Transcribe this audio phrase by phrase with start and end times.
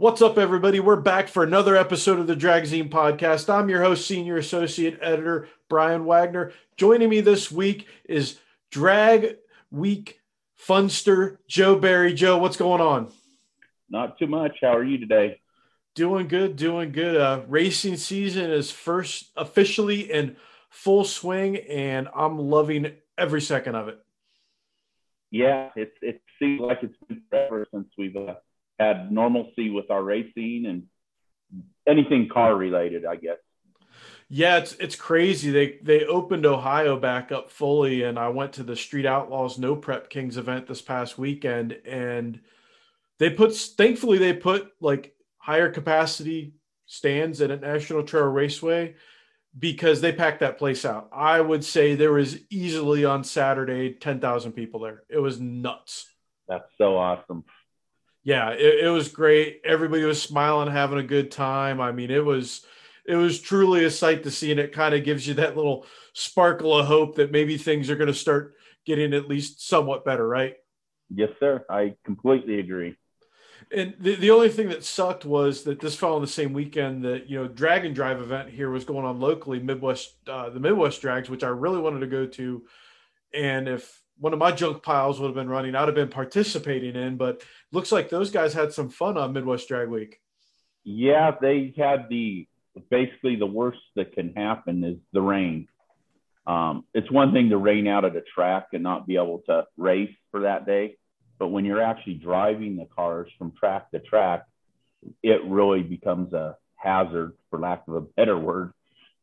[0.00, 0.80] What's up, everybody?
[0.80, 3.52] We're back for another episode of the Dragzine podcast.
[3.52, 6.54] I'm your host, Senior Associate Editor Brian Wagner.
[6.78, 8.38] Joining me this week is
[8.70, 9.36] Drag
[9.70, 10.18] Week
[10.58, 12.14] Funster Joe Barry.
[12.14, 13.12] Joe, what's going on?
[13.90, 14.56] Not too much.
[14.62, 15.38] How are you today?
[15.94, 17.18] Doing good, doing good.
[17.18, 20.36] Uh, racing season is first officially in
[20.70, 23.98] full swing, and I'm loving every second of it.
[25.30, 28.36] Yeah, it it seems like it's been forever since we've uh,
[28.80, 30.84] had normalcy with our racing and
[31.86, 33.36] anything car related, I guess.
[34.28, 35.50] Yeah, it's it's crazy.
[35.50, 39.74] They they opened Ohio back up fully, and I went to the Street Outlaws No
[39.76, 42.40] Prep Kings event this past weekend, and
[43.18, 46.54] they put thankfully they put like higher capacity
[46.86, 48.94] stands at a National Trail Raceway
[49.58, 51.08] because they packed that place out.
[51.12, 55.02] I would say there was easily on Saturday ten thousand people there.
[55.08, 56.06] It was nuts.
[56.48, 57.44] That's so awesome
[58.22, 59.60] yeah, it, it, was great.
[59.64, 61.80] Everybody was smiling, having a good time.
[61.80, 62.64] I mean, it was
[63.06, 65.86] it was truly a sight to see, and it kind of gives you that little
[66.12, 70.26] sparkle of hope that maybe things are going to start getting at least somewhat better,
[70.26, 70.54] right?
[71.08, 71.64] Yes, sir.
[71.68, 72.96] I completely agree.
[73.72, 77.04] And the, the only thing that sucked was that this fell on the same weekend
[77.04, 80.60] that you know drag and drive event here was going on locally, Midwest, uh, the
[80.60, 82.62] Midwest Drags, which I really wanted to go to.
[83.32, 86.94] And if one of my junk piles would have been running, I'd have been participating
[86.94, 87.16] in.
[87.16, 90.20] But looks like those guys had some fun on Midwest Drag Week.
[90.84, 92.46] Yeah, they had the
[92.90, 95.66] basically the worst that can happen is the rain.
[96.46, 99.66] Um, it's one thing to rain out at a track and not be able to
[99.76, 100.96] race for that day,
[101.38, 104.46] but when you're actually driving the cars from track to track,
[105.22, 108.72] it really becomes a hazard, for lack of a better word.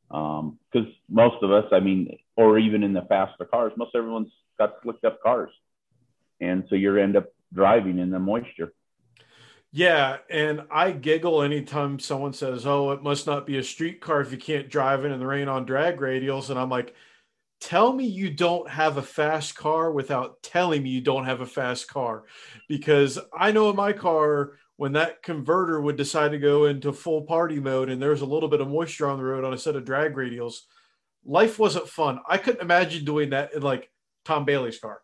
[0.10, 4.32] Because um, most of us, I mean, or even in the faster cars, most everyone's
[4.58, 5.52] got slicked up cars,
[6.40, 8.74] and so you end up driving in the moisture.
[9.72, 14.22] Yeah, and I giggle anytime someone says, "Oh, it must not be a street car
[14.22, 16.96] if you can't drive it in the rain on drag radials," and I'm like,
[17.60, 21.46] "Tell me you don't have a fast car without telling me you don't have a
[21.46, 22.24] fast car,"
[22.70, 27.24] because I know in my car when that converter would decide to go into full
[27.24, 29.76] party mode and there's a little bit of moisture on the road on a set
[29.76, 30.62] of drag radials,
[31.26, 32.20] life wasn't fun.
[32.30, 33.90] I couldn't imagine doing that in like
[34.24, 35.02] Tom Bailey's car.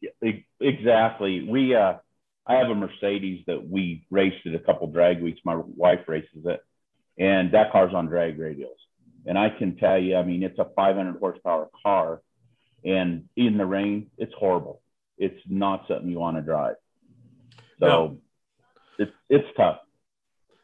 [0.00, 1.46] Yeah, exactly.
[1.48, 1.94] We, uh,
[2.46, 5.40] I have a Mercedes that we raced at a couple drag weeks.
[5.44, 6.60] My wife races it,
[7.18, 8.78] and that car's on drag radials.
[9.26, 12.22] And I can tell you, I mean, it's a 500 horsepower car,
[12.84, 14.80] and in the rain, it's horrible.
[15.18, 16.76] It's not something you want to drive.
[17.80, 18.18] So no.
[18.98, 19.78] It's it's tough.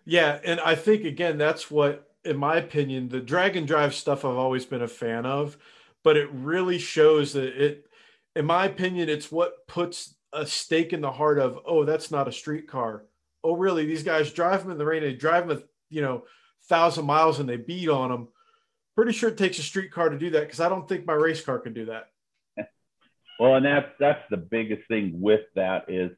[0.05, 4.25] Yeah, and I think again, that's what, in my opinion, the drag and drive stuff
[4.25, 5.57] I've always been a fan of
[6.03, 7.87] but it really shows that it,
[8.35, 12.29] in my opinion, it's what puts a stake in the heart of, oh, that's not
[12.29, 13.05] a street car.
[13.45, 13.87] Oh, really?
[13.87, 15.03] These guys drive them in the rain.
[15.03, 16.25] They drive them, you know,
[16.69, 18.29] thousand miles and they beat on them.
[18.95, 21.15] Pretty sure it takes a street car to do that because I don't think my
[21.15, 22.09] race car can do that.
[23.41, 26.13] Well, and that's that's the biggest thing with that is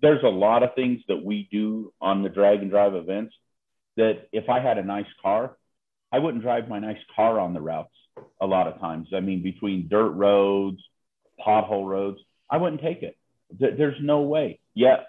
[0.00, 3.34] there's a lot of things that we do on the drag and drive events
[3.96, 5.56] that if I had a nice car,
[6.10, 7.94] I wouldn't drive my nice car on the routes
[8.40, 9.08] a lot of times.
[9.14, 10.78] I mean, between dirt roads,
[11.44, 12.18] pothole roads,
[12.50, 13.16] I wouldn't take it.
[13.50, 14.60] There's no way.
[14.74, 15.06] Yet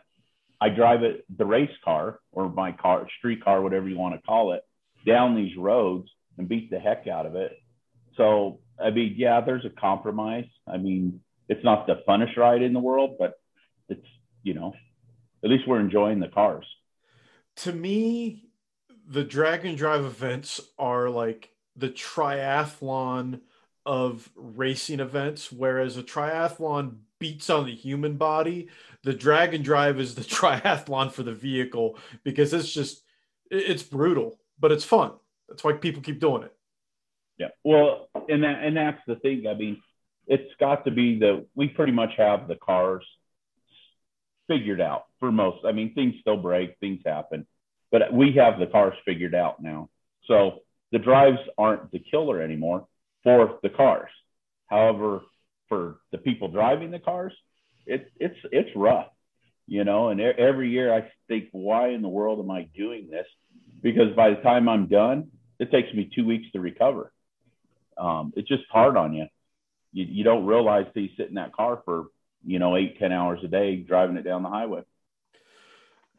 [0.60, 4.22] I drive it, the race car or my car, street car, whatever you want to
[4.22, 4.62] call it,
[5.06, 7.52] down these roads and beat the heck out of it.
[8.18, 10.46] So, I mean, yeah, there's a compromise.
[10.68, 13.34] I mean, it's not the funnest ride in the world, but
[13.90, 14.06] it's,
[14.46, 14.74] you know,
[15.44, 16.66] at least we're enjoying the cars.
[17.58, 18.46] To me,
[19.08, 23.42] the drag and drive events are like the triathlon
[23.86, 28.70] of racing events, whereas a triathlon beats on the human body.
[29.04, 33.04] The drag and drive is the triathlon for the vehicle because it's just
[33.50, 35.14] it's brutal, but it's fun.
[35.50, 36.54] That's why people keep doing it.
[37.38, 37.50] Yeah.
[37.64, 39.48] Well, and that and that's the thing.
[39.48, 39.82] I mean,
[40.28, 43.04] it's got to be that we pretty much have the cars
[44.48, 45.66] figured out for most.
[45.66, 47.46] I mean, things still break, things happen,
[47.92, 49.90] but we have the cars figured out now.
[50.28, 50.60] So
[50.92, 52.88] the drives aren't the killer anymore
[53.24, 54.10] for the cars.
[54.68, 55.22] However,
[55.68, 57.34] for the people driving the cars,
[57.86, 59.08] it's it's it's rough,
[59.68, 60.10] you know.
[60.10, 63.28] And every year I think, why in the world am I doing this?
[63.82, 67.12] Because by the time I'm done, it takes me two weeks to recover.
[67.98, 69.28] Um, it's just hard on you.
[69.94, 72.08] You, you don't realize that you sit in that car for
[72.46, 74.82] you know eight ten hours a day driving it down the highway.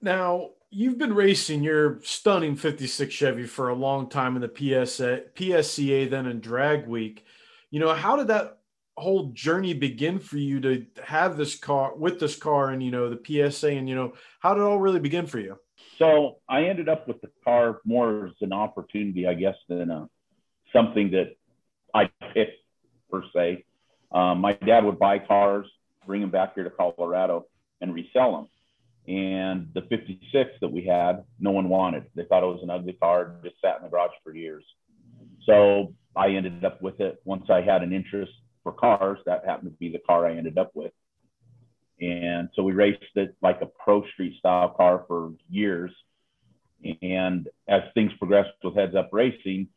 [0.02, 5.23] Now, you've been racing your stunning 56 Chevy for a long time in the PSA,
[5.34, 7.25] PSCA, then in Drag Week.
[7.70, 8.58] You know, how did that
[8.96, 13.11] whole journey begin for you to have this car with this car and you know
[13.11, 15.58] the PSA and you know how did it all really begin for you?
[15.99, 20.08] So I ended up with the car more as an opportunity, I guess, than a,
[20.72, 21.37] something that
[21.94, 22.61] I picked
[23.11, 23.64] per se.
[24.12, 25.67] Um, my dad would buy cars,
[26.06, 27.47] bring them back here to Colorado,
[27.81, 28.49] and resell them.
[29.08, 32.06] And the 56 that we had, no one wanted.
[32.14, 34.64] They thought it was an ugly car, just sat in the garage for years.
[35.44, 38.32] So I ended up with it once I had an interest
[38.62, 39.19] for cars.
[39.26, 40.93] That happened to be the car I ended up with.
[42.00, 45.93] And so we raced it like a pro street style car for years.
[47.00, 49.69] And as things progressed with heads up racing,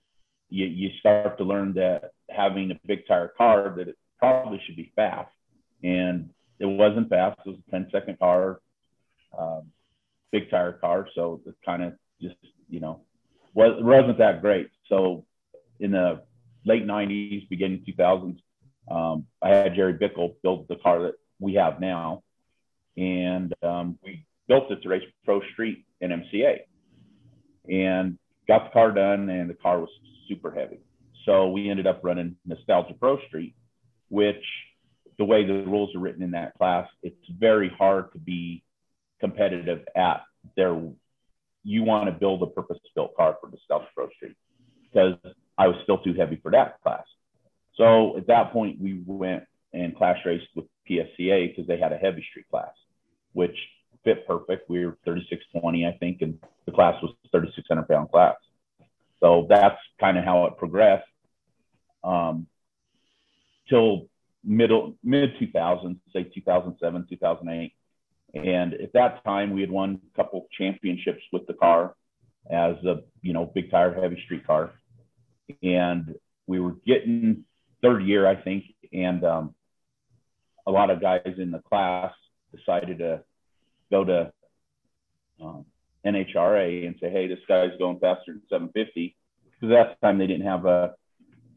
[0.50, 4.76] you, you start to learn that having a big tire car that it probably should
[4.76, 5.32] be fast.
[5.84, 6.30] And
[6.60, 7.40] it wasn't fast.
[7.46, 8.60] It was a 10 second car,
[9.38, 9.64] um,
[10.32, 11.08] big tire car.
[11.16, 12.36] So it kind of just,
[12.70, 13.02] you know,
[13.54, 14.70] was, wasn't that great.
[14.88, 15.26] So
[15.80, 16.24] in the
[16.66, 18.40] late 90s, beginning 2000s,
[18.92, 22.24] um, I had Jerry Bickel build the car that we have now.
[22.98, 26.60] And um, we built it to race Pro Street in MCA
[27.70, 28.18] and
[28.48, 29.90] got the car done, and the car was
[30.28, 30.80] super heavy.
[31.26, 33.56] So we ended up running Nostalgia Pro Street,
[34.10, 34.44] which
[35.20, 38.64] the way the rules are written in that class, it's very hard to be
[39.20, 40.22] competitive at
[40.56, 40.82] there.
[41.64, 44.38] You want to build a purpose-built car for Nostalgia Pro Street
[44.82, 45.16] because
[45.58, 47.04] I was still too heavy for that class.
[47.76, 49.44] So at that point, we went
[49.74, 52.72] and class raced with PSCA because they had a heavy street class,
[53.34, 53.56] which
[54.06, 54.70] fit perfect.
[54.70, 58.36] We were 3620, I think, and the class was 3600 pound class.
[59.20, 61.06] So that's kind of how it progressed
[62.06, 62.48] um,
[63.68, 64.09] till
[64.44, 67.74] middle mid 2000s, say 2007, 2008.
[68.34, 71.96] And at that time, we had won a couple championships with the car
[72.50, 74.72] as a you know big tire heavy street car,
[75.64, 76.16] and
[76.48, 77.44] we were getting
[77.82, 79.56] third year, I think, and um,
[80.68, 82.14] a lot of guys in the class
[82.56, 83.24] decided to
[83.92, 84.32] go to
[85.42, 85.66] um,
[86.06, 89.16] NHRA and say, hey, this guy's going faster than 750.
[89.60, 90.94] Because at that time they didn't have a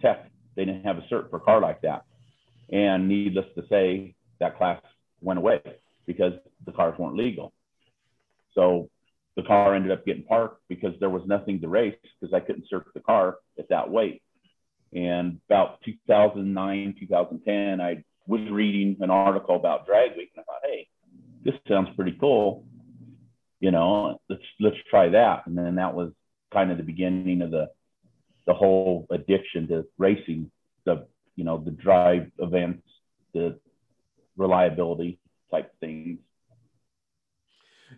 [0.01, 2.05] tech, they didn't have a cert for a car like that.
[2.73, 4.81] And needless to say, that class
[5.21, 5.61] went away
[6.07, 6.33] because
[6.67, 7.53] the cars weren't legal.
[8.55, 8.91] So
[9.37, 12.69] the car ended up getting parked because there was nothing to race because I couldn't
[12.69, 14.23] search the car at that weight.
[14.95, 20.61] And about 2009, 2010, I was reading an article about drag week and I thought,
[20.65, 20.89] hey,
[21.45, 22.65] this sounds pretty cool.
[23.61, 25.47] You know, let's let's try that.
[25.47, 26.13] And then that was
[26.53, 27.69] kind of the beginning of the
[28.47, 30.51] the whole addiction to racing,
[30.85, 32.83] the you know, the drive events,
[33.33, 33.59] the
[34.37, 35.19] reliability
[35.51, 36.19] type things.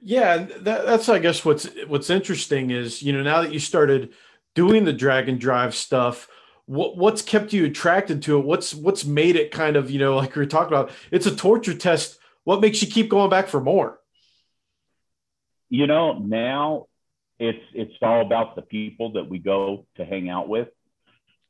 [0.03, 4.13] Yeah, that, that's I guess what's what's interesting is you know now that you started
[4.55, 6.29] doing the drag and drive stuff,
[6.67, 8.45] what what's kept you attracted to it?
[8.45, 10.91] What's what's made it kind of you know like we are talking about?
[11.11, 12.19] It's a torture test.
[12.45, 13.99] What makes you keep going back for more?
[15.71, 16.87] You know, now
[17.39, 20.69] it's it's all about the people that we go to hang out with.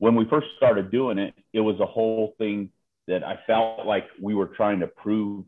[0.05, 2.69] When we first started doing it, it was a whole thing
[3.09, 5.47] that I felt like we were trying to prove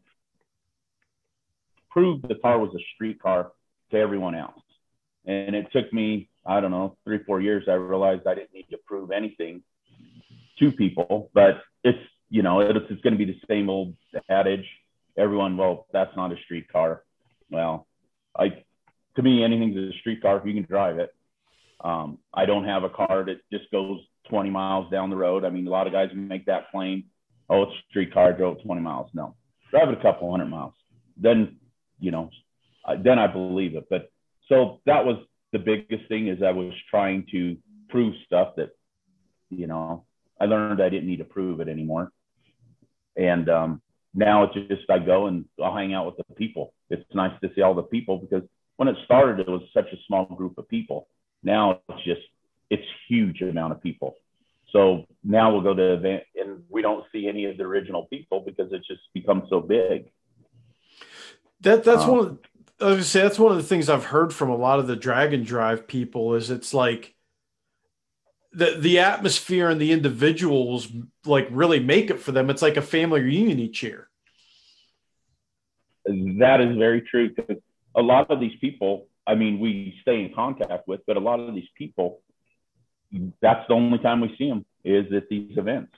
[1.90, 3.52] prove the car was a street car
[3.90, 4.62] to everyone else.
[5.26, 8.68] And it took me I don't know, three, four years, I realized I didn't need
[8.70, 9.62] to prove anything
[10.58, 11.30] to people.
[11.34, 11.98] But it's,
[12.30, 13.94] you know, it's, it's going to be the same old
[14.30, 14.64] adage.
[15.18, 17.02] Everyone, well, that's not a street car.
[17.50, 17.86] Well,
[18.38, 18.62] I,
[19.16, 21.10] to me, anything's a street car if you can drive it.
[21.80, 25.45] Um, I don't have a car that just goes 20 miles down the road.
[25.45, 27.04] I mean, a lot of guys make that claim.
[27.49, 29.11] Oh, it's a street car, drove 20 miles.
[29.14, 29.37] No,
[29.71, 30.75] drive it a couple hundred miles.
[31.16, 31.56] Then,
[31.99, 32.30] you know,
[33.02, 33.87] then I believe it.
[33.88, 34.11] But
[34.49, 35.16] so that was
[35.52, 37.56] the biggest thing is I was trying to
[37.88, 38.71] prove stuff that,
[39.50, 40.04] you know,
[40.40, 42.12] I learned I didn't need to prove it anymore.
[43.16, 43.83] And um,
[44.14, 46.75] now it's just I go and I'll hang out with the people.
[46.90, 48.42] It's nice to see all the people because
[48.76, 51.09] when it started, it was such a small group of people.
[51.42, 52.21] Now it's just
[52.70, 54.16] it's huge amount of people.
[54.73, 58.06] So now we'll go to the event and we don't see any of the original
[58.06, 60.11] people because it's just become so big.
[61.61, 62.38] That that's um, one of
[62.80, 64.96] I was say that's one of the things I've heard from a lot of the
[64.96, 67.14] drag and drive people is it's like
[68.52, 70.88] the the atmosphere and the individuals
[71.25, 72.50] like really make it for them.
[72.50, 74.08] It's like a family reunion each year.
[76.04, 77.56] That is very true because
[77.96, 81.40] a lot of these people, I mean, we stay in contact with, but a lot
[81.40, 82.20] of these people,
[83.40, 85.92] that's the only time we see them is at these events.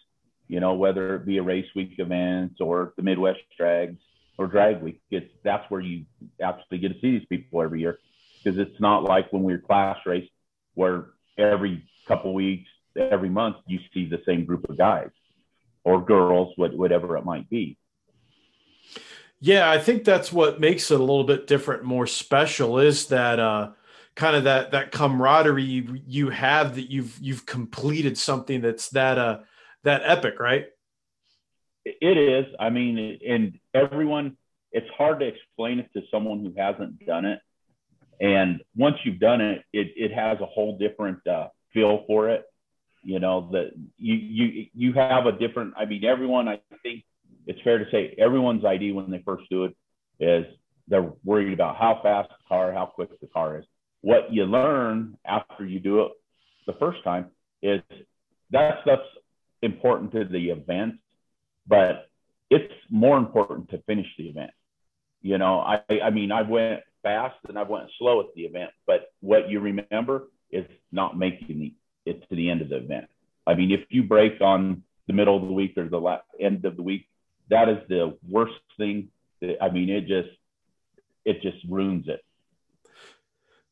[0.47, 3.99] You know, whether it be a race week event or the Midwest drags
[4.39, 5.01] or drag week.
[5.11, 6.05] It's that's where you
[6.43, 7.99] actually get to see these people every year
[8.43, 10.29] because it's not like when we were class race
[10.75, 15.11] where every couple weeks, every month you see the same group of guys
[15.85, 17.77] or girls, whatever it might be.
[19.41, 23.39] Yeah, I think that's what makes it a little bit different, more special is that
[23.39, 23.71] uh,
[24.19, 29.17] kind of that that camaraderie you, you have that you've you've completed something that's that
[29.17, 29.39] uh
[29.85, 30.67] that epic, right?
[31.85, 32.45] It is.
[32.59, 34.37] I mean, and everyone,
[34.73, 37.39] it's hard to explain it to someone who hasn't done it.
[38.21, 42.45] And once you've done it, it, it has a whole different uh, feel for it.
[43.05, 45.75] You know that you you you have a different.
[45.77, 46.49] I mean, everyone.
[46.49, 47.05] I think
[47.47, 49.77] it's fair to say everyone's ID when they first do it
[50.19, 50.45] is
[50.89, 53.65] they're worried about how fast the car, how quick the car is.
[54.01, 56.13] What you learn after you do it
[56.67, 57.27] the first time
[57.63, 57.81] is
[58.51, 59.03] that stuff's
[59.63, 60.97] important to the event,
[61.67, 62.09] but
[62.51, 64.53] it's more important to finish the event.
[65.23, 68.71] You know, I I mean, I went fast and I went slow at the event,
[68.87, 71.73] but what you remember is not making
[72.07, 73.07] it to the end of the event.
[73.47, 76.65] I mean, if you break on the middle of the week or the last end
[76.65, 77.09] of the week,
[77.51, 79.09] that is the worst thing.
[79.41, 80.31] That, I mean, it just
[81.25, 82.23] it just ruins it.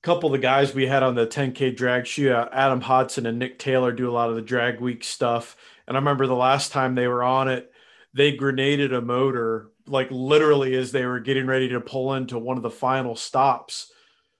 [0.07, 3.41] Couple of the guys we had on the 10K drag shoot, uh, Adam Hodson and
[3.41, 5.57] Nick Taylor, do a lot of the drag week stuff.
[5.89, 7.73] And I remember the last time they were on it,
[8.15, 12.57] they grenaded a motor like literally as they were getting ready to pull into one
[12.57, 13.91] of the final stops.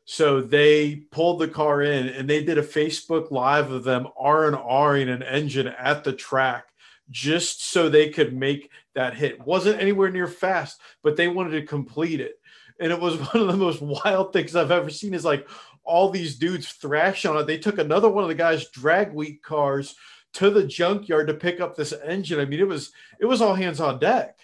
[0.05, 4.47] So they pulled the car in and they did a Facebook live of them R
[4.47, 6.67] and Ring an engine at the track
[7.11, 9.45] just so they could make that hit.
[9.45, 12.39] Wasn't anywhere near fast, but they wanted to complete it.
[12.81, 15.49] And it was one of the most wild things I've ever seen is like
[15.85, 17.47] all these dudes thrash on it.
[17.47, 19.95] They took another one of the guys' drag week cars
[20.35, 22.41] to the junkyard to pick up this engine.
[22.41, 24.39] I mean, it was it was all hands on deck.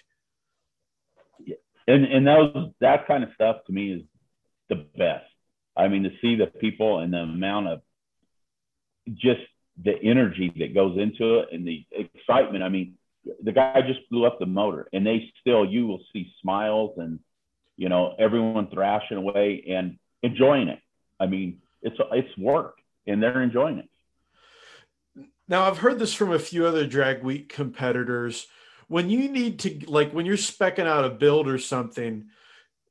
[1.39, 1.55] Yeah.
[1.87, 4.01] And and that was that kind of stuff to me is
[4.69, 5.25] the best.
[5.75, 7.81] I mean, to see the people and the amount of
[9.13, 9.41] just
[9.81, 12.63] the energy that goes into it and the excitement.
[12.63, 12.95] I mean,
[13.41, 17.19] the guy just blew up the motor, and they still you will see smiles and
[17.77, 20.79] you know everyone thrashing away and enjoying it.
[21.19, 22.77] I mean, it's it's work,
[23.07, 23.89] and they're enjoying it.
[25.47, 28.47] Now, I've heard this from a few other drag week competitors.
[28.87, 32.25] When you need to, like, when you're specking out a build or something,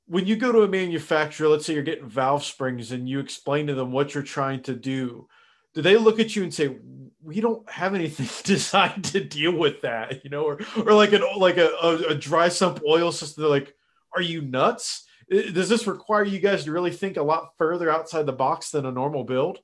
[0.07, 3.67] when you go to a manufacturer, let's say you're getting valve springs and you explain
[3.69, 5.29] to them what you're trying to do,
[5.75, 6.77] do they look at you and say,
[7.23, 11.23] "We don't have anything designed to deal with that," you know, or or like an
[11.39, 13.43] like a, a, a dry sump oil system?
[13.43, 13.75] They're like,
[14.15, 15.07] "Are you nuts?
[15.31, 18.87] Does this require you guys to really think a lot further outside the box than
[18.87, 19.61] a normal build?"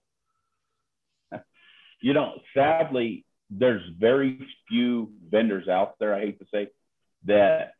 [2.00, 4.38] you know, sadly, there's very
[4.68, 6.68] few vendors out there, I hate to say,
[7.24, 7.72] that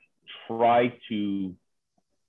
[0.47, 1.55] try to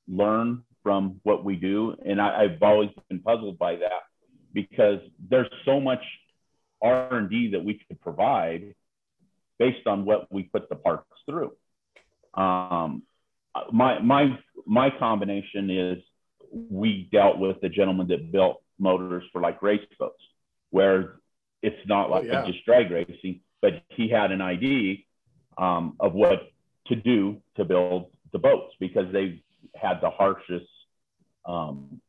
[0.08, 1.96] learn from what we do.
[2.06, 4.04] And I, have always been puzzled by that
[4.54, 6.02] because there's so much
[6.82, 8.76] R&D that we could provide
[9.58, 11.52] based on what we put the parts through.
[12.34, 13.04] Um,
[13.72, 15.98] my, my, my combination is
[16.52, 20.22] we dealt with the gentleman that built motors for like race boats,
[20.72, 21.16] where
[21.62, 22.46] it's not oh, like oh, yeah.
[22.46, 24.98] just drag racing, but he had an idea
[25.58, 26.52] um, of what
[26.88, 29.44] to do to build the boats because they
[29.76, 30.66] had the harshest
[31.46, 32.00] um,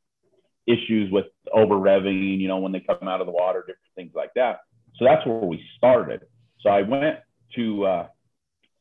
[0.67, 4.13] issues with over revving, you know, when they come out of the water, different things
[4.15, 4.61] like that.
[4.97, 6.23] So that's where we started.
[6.61, 7.19] So I went
[7.57, 8.07] to, uh,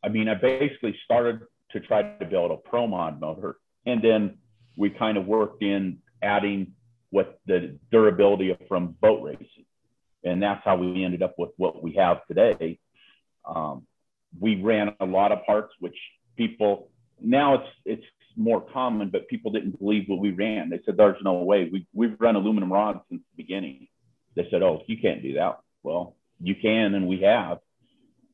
[0.04, 4.38] I mean, I basically started to try to build a pro mod motor, and then
[4.76, 6.74] we kind of worked in adding
[7.12, 9.66] what the durability from boat racing
[10.24, 12.80] and that's how we ended up with what we have today.
[13.46, 13.86] Um,
[14.40, 15.96] we ran a lot of parts, which
[16.38, 16.90] people
[17.22, 20.70] now it's it's more common, but people didn't believe what we ran.
[20.70, 21.70] They said there's no way.
[21.72, 23.88] We we've run aluminum rods since the beginning.
[24.36, 25.60] They said, oh, you can't do that.
[25.84, 27.60] Well, you can, and we have.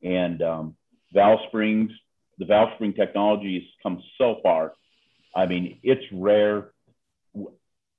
[0.03, 0.75] And um,
[1.13, 1.91] valve springs,
[2.37, 4.73] the valve spring technology has come so far.
[5.35, 6.71] I mean, it's rare.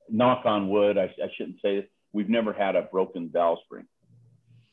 [0.08, 0.98] Knock on wood.
[0.98, 3.86] I, I shouldn't say this We've never had a broken valve spring.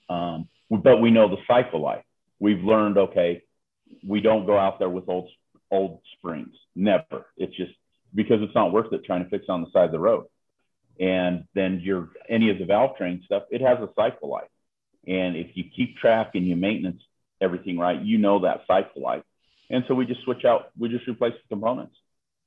[0.09, 2.05] Um, but we know the cycle life.
[2.39, 3.41] We've learned, okay,
[4.07, 5.29] we don't go out there with old
[5.69, 6.55] old springs.
[6.73, 7.25] Never.
[7.35, 7.73] It's just
[8.15, 10.25] because it's not worth it trying to fix on the side of the road.
[10.99, 14.47] And then your any of the valve train stuff, it has a cycle life.
[15.05, 17.01] And if you keep track and you maintenance
[17.41, 19.23] everything right, you know that cycle life.
[19.73, 21.95] And so we just switch out, we just replace the components.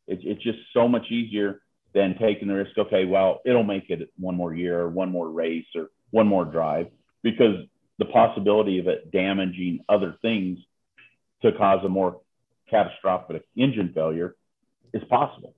[0.07, 1.61] It's, it's just so much easier
[1.93, 5.29] than taking the risk, okay, well, it'll make it one more year or one more
[5.29, 6.87] race or one more drive
[7.25, 7.57] because
[7.99, 10.61] the possibility of it damaging other things
[11.43, 12.21] to cause a more
[12.71, 14.37] catastrophic engine failure
[14.93, 15.53] is possible.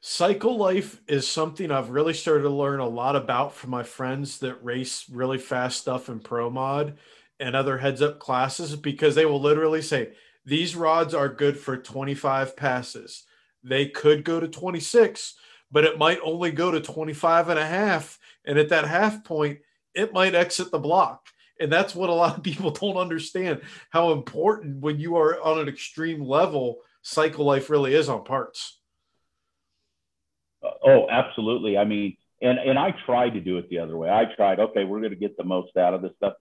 [0.00, 4.38] Cycle life is something I've really started to learn a lot about from my friends
[4.38, 6.96] that race really fast stuff in pro mod.
[7.42, 10.12] And other heads up classes because they will literally say
[10.44, 13.24] these rods are good for 25 passes.
[13.64, 15.34] They could go to 26,
[15.70, 18.18] but it might only go to 25 and a half.
[18.44, 19.58] And at that half point,
[19.92, 21.26] it might exit the block.
[21.60, 25.58] And that's what a lot of people don't understand how important when you are on
[25.58, 28.78] an extreme level, cycle life really is on parts.
[30.62, 31.76] Uh, oh, absolutely.
[31.76, 34.08] I mean, and and I tried to do it the other way.
[34.08, 36.34] I tried, okay, we're going to get the most out of this stuff,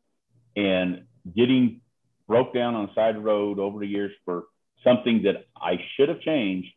[0.55, 1.03] and
[1.35, 1.81] getting
[2.27, 4.43] broke down on the side of the road over the years for
[4.83, 6.69] something that I should have changed.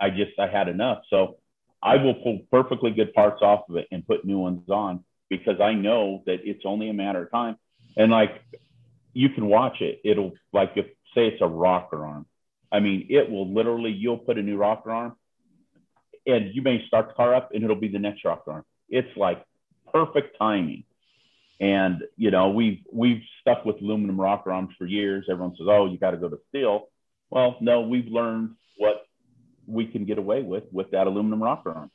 [0.00, 1.38] I just I had enough, so
[1.82, 5.60] I will pull perfectly good parts off of it and put new ones on because
[5.60, 7.56] I know that it's only a matter of time.
[7.96, 8.42] And like
[9.12, 12.26] you can watch it, it'll like if say it's a rocker arm.
[12.72, 15.14] I mean, it will literally you'll put a new rocker arm
[16.26, 18.64] and you may start the car up and it'll be the next rocker arm.
[18.88, 19.44] It's like
[19.92, 20.84] perfect timing.
[21.60, 25.26] And you know, we've we've stuck with aluminum rocker arms for years.
[25.30, 26.88] Everyone says, "Oh, you got to go to steel."
[27.30, 29.06] Well, no, we've learned what
[29.66, 31.90] we can get away with with that aluminum rocker arm.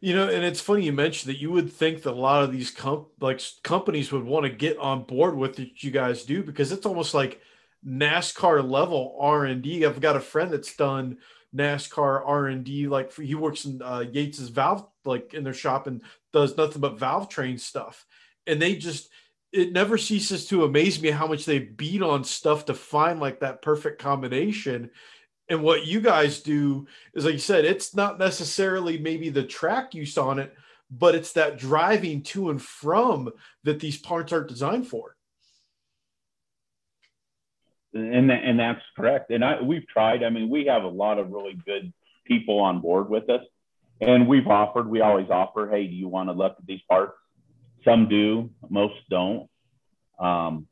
[0.00, 2.52] You know, and it's funny you mentioned that you would think that a lot of
[2.52, 2.74] these
[3.20, 6.86] like companies would want to get on board with what you guys do because it's
[6.86, 7.40] almost like
[7.86, 9.84] NASCAR level R and D.
[9.84, 11.18] I've got a friend that's done
[11.54, 12.88] NASCAR R and D.
[12.88, 16.98] Like he works in uh, Yates's valve, like in their shop, and does nothing but
[16.98, 18.06] valve train stuff.
[18.46, 19.08] And they just
[19.54, 23.38] it never ceases to amaze me how much they beat on stuff to find like
[23.40, 24.90] that perfect combination.
[25.48, 29.94] And what you guys do is, like you said, it's not necessarily maybe the track
[29.94, 30.52] use on it,
[30.90, 33.30] but it's that driving to and from
[33.62, 35.14] that these parts aren't designed for.
[37.92, 39.30] And and that's correct.
[39.30, 40.24] And I we've tried.
[40.24, 41.92] I mean, we have a lot of really good
[42.24, 43.42] people on board with us,
[44.00, 44.88] and we've offered.
[44.88, 47.16] We always offer, hey, do you want to look at these parts?
[47.84, 49.48] Some do, most don't.
[50.18, 50.66] Um,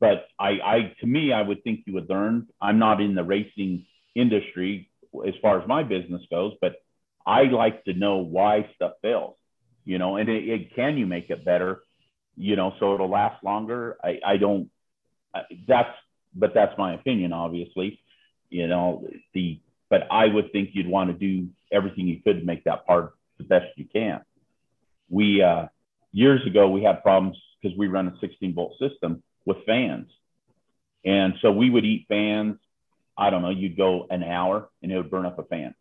[0.00, 2.48] but I, I, to me, I would think you would learn.
[2.60, 4.90] I'm not in the racing industry
[5.26, 6.76] as far as my business goes, but
[7.26, 9.36] I like to know why stuff fails,
[9.84, 11.82] you know, and it, it can you make it better,
[12.36, 13.96] you know, so it'll last longer.
[14.02, 14.70] I, I don't,
[15.68, 15.94] that's,
[16.34, 18.00] but that's my opinion, obviously,
[18.48, 22.46] you know, the, but I would think you'd want to do everything you could to
[22.46, 24.22] make that part the best you can.
[25.10, 25.66] We, uh,
[26.12, 30.08] years ago, we had problems because we run a 16 volt system with fans.
[31.04, 32.58] And so we would eat fans
[33.16, 35.74] I don't know, you'd go an hour and it would burn up a fan.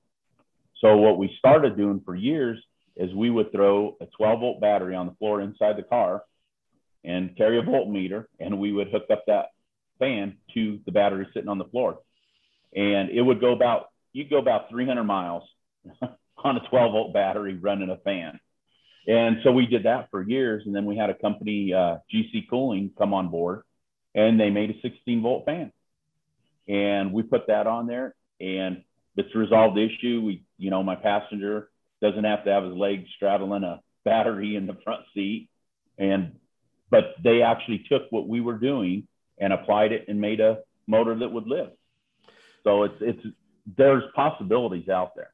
[0.79, 2.61] So what we started doing for years
[2.95, 6.23] is we would throw a 12 volt battery on the floor inside the car
[7.03, 9.47] and carry a voltmeter and we would hook up that
[9.99, 11.99] fan to the battery sitting on the floor.
[12.75, 15.43] And it would go about, you'd go about 300 miles
[16.43, 18.39] on a 12 volt battery running a fan.
[19.07, 20.63] And so we did that for years.
[20.65, 23.63] And then we had a company, uh, GC Cooling, come on board
[24.13, 25.71] and they made a 16 volt fan
[26.67, 28.83] and we put that on there and
[29.15, 30.21] it's resolved the issue.
[30.21, 31.69] We, you know, my passenger
[32.01, 35.49] doesn't have to have his legs straddling a battery in the front seat.
[35.97, 36.37] And,
[36.89, 41.17] but they actually took what we were doing and applied it and made a motor
[41.19, 41.71] that would live.
[42.63, 43.27] So it's, it's,
[43.77, 45.31] there's possibilities out there.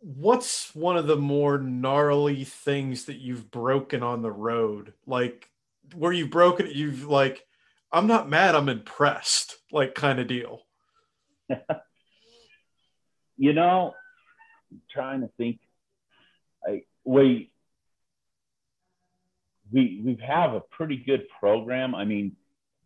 [0.00, 4.92] What's one of the more gnarly things that you've broken on the road?
[5.06, 5.48] Like
[5.94, 7.46] where you've broken it, you've like,
[7.92, 10.62] I'm not mad, I'm impressed, like kind of deal.
[13.36, 13.94] you know,
[14.70, 15.60] I'm trying to think.
[16.66, 17.50] I we
[19.72, 21.94] we we have a pretty good program.
[21.94, 22.36] I mean,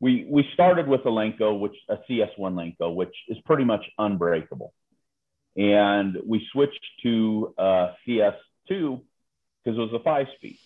[0.00, 4.72] we we started with a Lenco, which a CS1 Lenco, which is pretty much unbreakable,
[5.56, 9.00] and we switched to uh, CS2
[9.64, 10.58] because it was a five speed.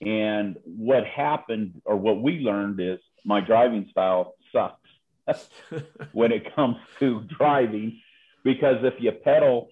[0.00, 4.80] And what happened, or what we learned, is my driving style sucks
[6.12, 8.00] when it comes to driving
[8.44, 9.68] because if you pedal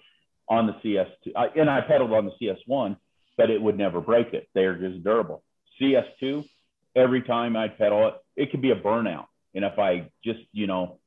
[0.48, 2.96] on the CS2, and I pedaled on the CS1,
[3.36, 4.48] but it would never break it.
[4.54, 5.42] They're just durable.
[5.80, 6.46] CS2,
[6.94, 9.26] every time I pedal it, it could be a burnout.
[9.54, 10.98] And if I just, you know,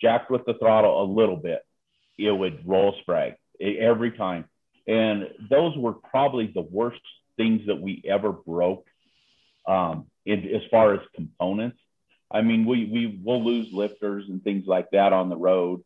[0.00, 1.62] jacked with the throttle a little bit,
[2.18, 4.46] it would roll sprag every time.
[4.86, 7.00] And those were probably the worst
[7.36, 8.86] things that we ever broke
[9.66, 11.78] um, in, as far as components.
[12.30, 15.84] I mean, we we will lose lifters and things like that on the road,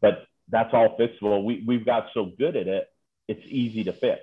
[0.00, 1.44] but that's all fixable.
[1.44, 2.88] We we've got so good at it,
[3.28, 4.22] it's easy to fix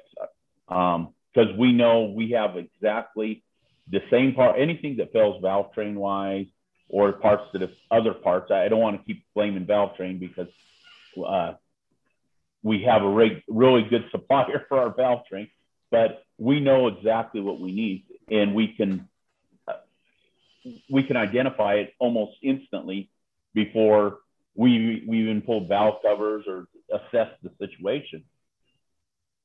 [0.67, 3.43] because um, we know we have exactly
[3.89, 4.59] the same part.
[4.59, 6.47] Anything that fails valve train wise
[6.87, 10.47] or parts that have other parts, I don't want to keep blaming valve train because
[11.17, 11.53] uh,
[12.63, 15.49] we have a re- really good supplier for our valve train,
[15.89, 19.07] but we know exactly what we need and we can
[20.89, 23.09] we can identify it almost instantly
[23.53, 24.19] before
[24.55, 28.23] we we even pull valve covers or assess the situation.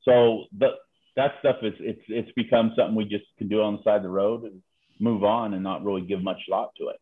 [0.02, 0.72] So the,
[1.16, 4.02] that stuff is it's it's become something we just can do on the side of
[4.02, 4.62] the road and
[5.00, 7.00] move on and not really give much thought to it.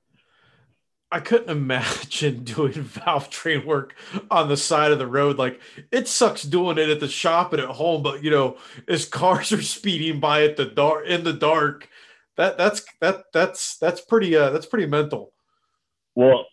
[1.14, 3.94] I couldn't imagine doing valve train work
[4.30, 5.38] on the side of the road.
[5.38, 5.60] Like
[5.92, 9.52] it sucks doing it at the shop and at home, but you know, as cars
[9.52, 11.88] are speeding by at the dark in the dark,
[12.36, 15.32] that that's that that's that's pretty uh that's pretty mental.
[16.16, 16.46] Well,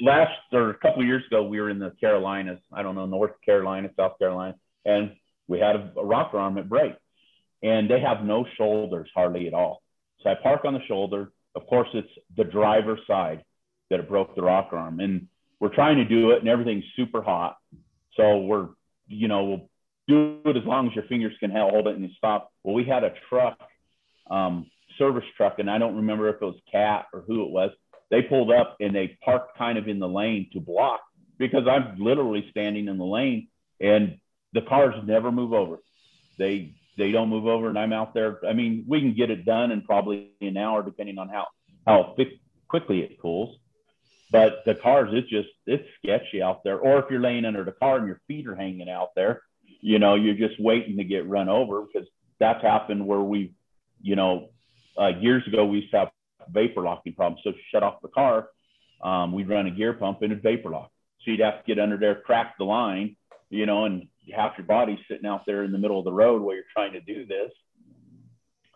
[0.00, 2.58] last or a couple years ago, we were in the Carolinas.
[2.72, 4.54] I don't know North Carolina, South Carolina,
[4.86, 5.12] and
[5.46, 6.94] we had a, a rocker arm at break,
[7.62, 9.82] and they have no shoulders hardly at all.
[10.22, 11.32] So I park on the shoulder.
[11.54, 13.42] Of course, it's the driver's side
[13.90, 15.26] that it broke the rocker arm, and
[15.58, 17.56] we're trying to do it, and everything's super hot.
[18.16, 18.68] So we're,
[19.08, 19.70] you know, we'll
[20.08, 22.52] do it as long as your fingers can hold it and you stop.
[22.64, 23.58] Well, we had a truck,
[24.30, 24.66] um,
[24.98, 27.70] service truck, and I don't remember if it was Cat or who it was
[28.10, 31.00] they pulled up and they parked kind of in the lane to block
[31.38, 33.48] because I'm literally standing in the lane
[33.80, 34.18] and
[34.52, 35.78] the cars never move over.
[36.38, 38.40] They they don't move over and I'm out there.
[38.46, 41.46] I mean, we can get it done in probably an hour depending on how
[41.86, 42.16] how
[42.68, 43.56] quickly it cools.
[44.30, 46.78] But the cars, it's just it's sketchy out there.
[46.78, 49.42] Or if you're laying under the car and your feet are hanging out there,
[49.80, 53.52] you know, you're just waiting to get run over because that's happened where we,
[54.00, 54.50] you know,
[54.98, 56.10] uh, years ago we used to have
[56.48, 57.40] vapor locking problems.
[57.44, 58.48] So shut off the car,
[59.02, 60.90] um, we'd run a gear pump and it'd vapor lock.
[61.24, 63.16] So you'd have to get under there, crack the line,
[63.50, 66.42] you know, and half your body's sitting out there in the middle of the road
[66.42, 67.50] while you're trying to do this.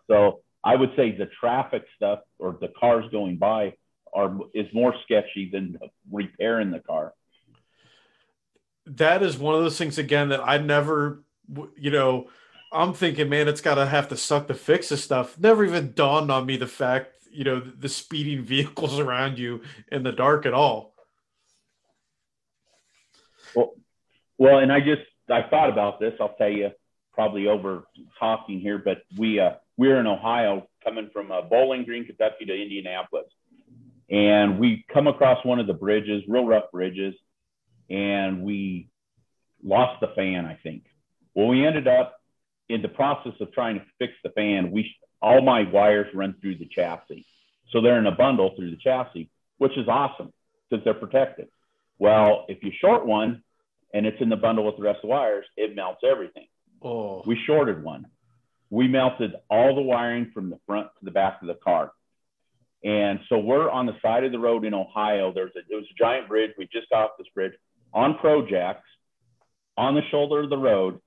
[0.07, 3.73] So I would say the traffic stuff or the cars going by
[4.15, 5.77] are is more sketchy than
[6.11, 7.13] repairing the car.
[8.87, 11.23] That is one of those things again that I never,
[11.75, 12.29] you know,
[12.71, 15.37] I'm thinking, man, it's got to have to suck to fix this stuff.
[15.39, 20.03] Never even dawned on me the fact you know the speeding vehicles around you in
[20.03, 20.93] the dark at all.
[23.55, 23.73] Well,
[24.37, 26.13] well, and I just I thought about this.
[26.19, 26.71] I'll tell you
[27.13, 27.83] probably over
[28.19, 32.53] talking here, but we uh, we're in Ohio coming from uh, Bowling Green, Kentucky to
[32.53, 33.25] Indianapolis,
[34.09, 37.15] and we come across one of the bridges, real rough bridges,
[37.89, 38.89] and we
[39.63, 40.45] lost the fan.
[40.45, 40.83] I think.
[41.33, 42.15] Well, we ended up
[42.69, 44.71] in the process of trying to fix the fan.
[44.71, 47.25] We all my wires run through the chassis.
[47.71, 50.31] So they're in a bundle through the chassis, which is awesome
[50.69, 51.47] because they're protected.
[51.97, 53.43] Well, if you short one
[53.93, 56.47] and it's in the bundle with the rest of the wires, it melts everything.
[56.81, 57.23] Oh.
[57.25, 58.05] We shorted one.
[58.69, 61.91] We melted all the wiring from the front to the back of the car.
[62.85, 65.33] And so we're on the side of the road in Ohio.
[65.33, 66.51] There's a, it was a giant bridge.
[66.55, 67.53] We just got off this bridge
[67.91, 68.87] on Projects
[69.75, 71.01] on the shoulder of the road,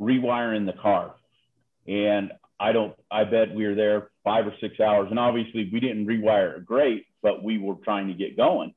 [0.00, 1.14] rewiring the car.
[1.86, 5.08] And I don't, I bet we were there five or six hours.
[5.10, 8.72] And obviously we didn't rewire it great, but we were trying to get going.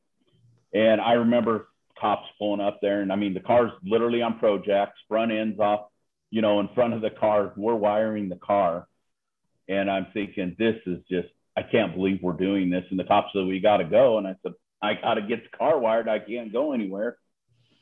[0.74, 3.02] And I remember cops pulling up there.
[3.02, 5.88] And I mean, the car's literally on Projects, front ends off,
[6.32, 7.54] you know, in front of the car.
[7.56, 8.88] We're wiring the car.
[9.70, 12.86] And I'm thinking, this is just, I can't believe we're doing this.
[12.90, 14.18] And the cops said, we got to go.
[14.18, 16.08] And I said, I got to get the car wired.
[16.08, 17.18] I can't go anywhere.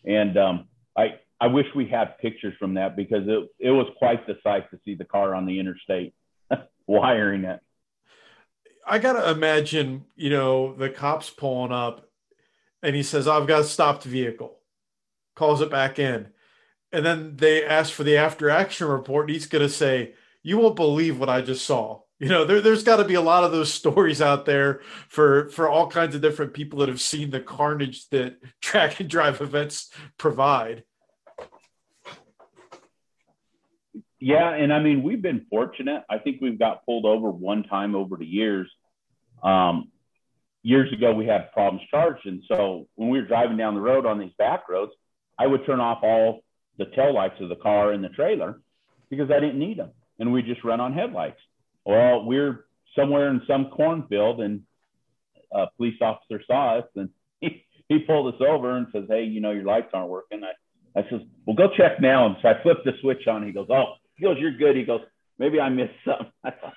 [0.05, 4.25] And um, I, I wish we had pictures from that because it, it was quite
[4.27, 6.13] the sight to see the car on the interstate
[6.88, 7.60] wiring it.
[8.86, 12.10] I gotta imagine, you know, the cops pulling up
[12.82, 14.58] and he says, I've got a stopped vehicle,
[15.36, 16.29] calls it back in.
[16.91, 19.27] And then they ask for the after action report.
[19.27, 22.01] And he's gonna say, You won't believe what I just saw.
[22.19, 25.49] You know, there, there's got to be a lot of those stories out there for
[25.49, 29.41] for all kinds of different people that have seen the carnage that track and drive
[29.41, 30.84] events provide.
[34.19, 36.03] Yeah, and I mean we've been fortunate.
[36.10, 38.69] I think we've got pulled over one time over the years.
[39.41, 39.89] Um,
[40.62, 44.05] years ago, we had problems charged, and so when we were driving down the road
[44.05, 44.91] on these back roads,
[45.38, 46.41] I would turn off all
[46.77, 48.60] the tail lights of the car and the trailer
[49.10, 51.39] because I didn't need them, and we just run on headlights.
[51.86, 52.65] Well, we're
[52.96, 54.62] somewhere in some cornfield, and
[55.52, 57.10] a police officer saw us, and
[57.42, 61.00] he, he pulled us over and says, "Hey, you know your lights aren't working." I
[61.00, 63.46] I says, "Well, go check now." And so I flipped the switch on.
[63.46, 65.02] He goes, "Oh." He goes, "You're good." He goes,
[65.38, 66.74] "Maybe I missed something." I thought,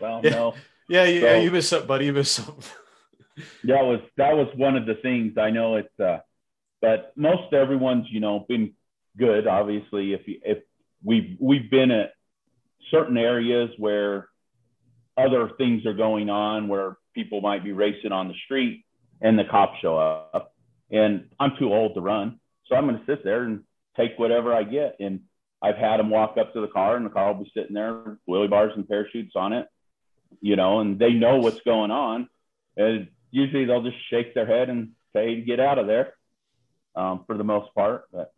[0.00, 0.30] well, yeah.
[0.30, 0.54] no.
[0.88, 2.06] Yeah, yeah, so, you missed something, buddy.
[2.06, 2.64] You missed something.
[3.64, 5.38] that was that was one of the things.
[5.38, 6.18] I know it's, uh,
[6.80, 8.74] but most everyone's, you know, been
[9.16, 9.46] good.
[9.46, 10.58] Obviously, if you, if
[11.02, 12.12] we've we've been at
[12.90, 14.28] certain areas where
[15.16, 18.84] other things are going on, where people might be racing on the street,
[19.20, 20.54] and the cops show up,
[20.90, 23.62] and I'm too old to run, so I'm going to sit there and
[23.96, 25.20] take whatever I get, and
[25.62, 28.18] I've had them walk up to the car and the car will be sitting there,
[28.28, 29.68] wheelie bars and parachutes on it,
[30.40, 32.28] you know, and they know what's going on.
[32.76, 36.14] And usually they'll just shake their head and say, get out of there
[36.96, 38.06] um, for the most part.
[38.12, 38.32] But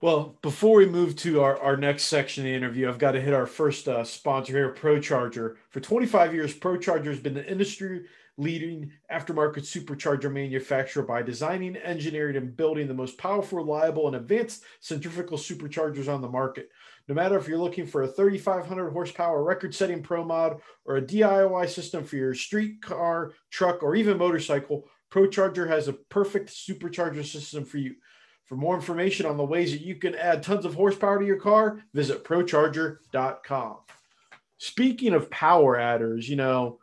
[0.00, 3.20] well, before we move to our, our next section of the interview, I've got to
[3.20, 5.56] hit our first uh, sponsor here, ProCharger.
[5.70, 8.04] For 25 years, ProCharger has been the industry
[8.38, 14.64] leading aftermarket supercharger manufacturer by designing, engineering, and building the most powerful, reliable, and advanced
[14.80, 16.68] centrifugal superchargers on the market.
[17.08, 21.02] No matter if you're looking for a 3,500 horsepower record setting Pro Mod or a
[21.02, 27.24] DIY system for your street car, truck, or even motorcycle, ProCharger has a perfect supercharger
[27.24, 27.94] system for you.
[28.46, 31.40] For more information on the ways that you can add tons of horsepower to your
[31.40, 33.76] car, visit procharger.com.
[34.58, 36.78] Speaking of power adders, you know,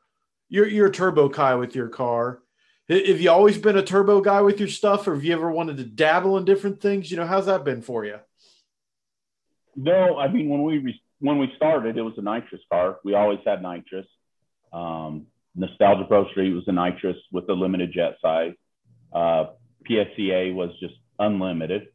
[0.49, 2.41] you're, you're a turbo guy with your car.
[2.89, 5.77] Have you always been a turbo guy with your stuff, or have you ever wanted
[5.77, 7.09] to dabble in different things?
[7.09, 8.19] You know, how's that been for you?
[9.75, 12.99] No, I mean when we when we started, it was a nitrous car.
[13.05, 14.05] We always had nitrous.
[14.73, 18.53] Um, Nostalgia Pro Street was a nitrous with a limited jet size.
[19.13, 19.45] Uh,
[19.89, 20.95] PSCA was just
[21.25, 21.87] unlimited.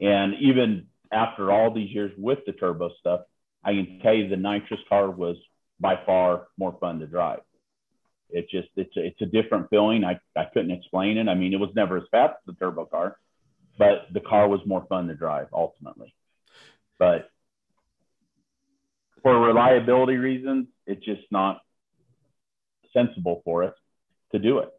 [0.00, 3.20] And even after all these years with the turbo stuff,
[3.64, 5.36] I can tell you the nitrous car was
[5.78, 7.40] by far more fun to drive.
[8.30, 10.04] It just it's a, it's a different feeling.
[10.04, 11.28] I, I couldn't explain it.
[11.28, 13.18] I mean, it was never as fast as the turbo car,
[13.78, 16.14] but the car was more fun to drive ultimately.
[16.98, 17.30] But
[19.22, 21.60] for reliability reasons, it's just not
[22.92, 23.74] sensible for us
[24.32, 24.70] to do it.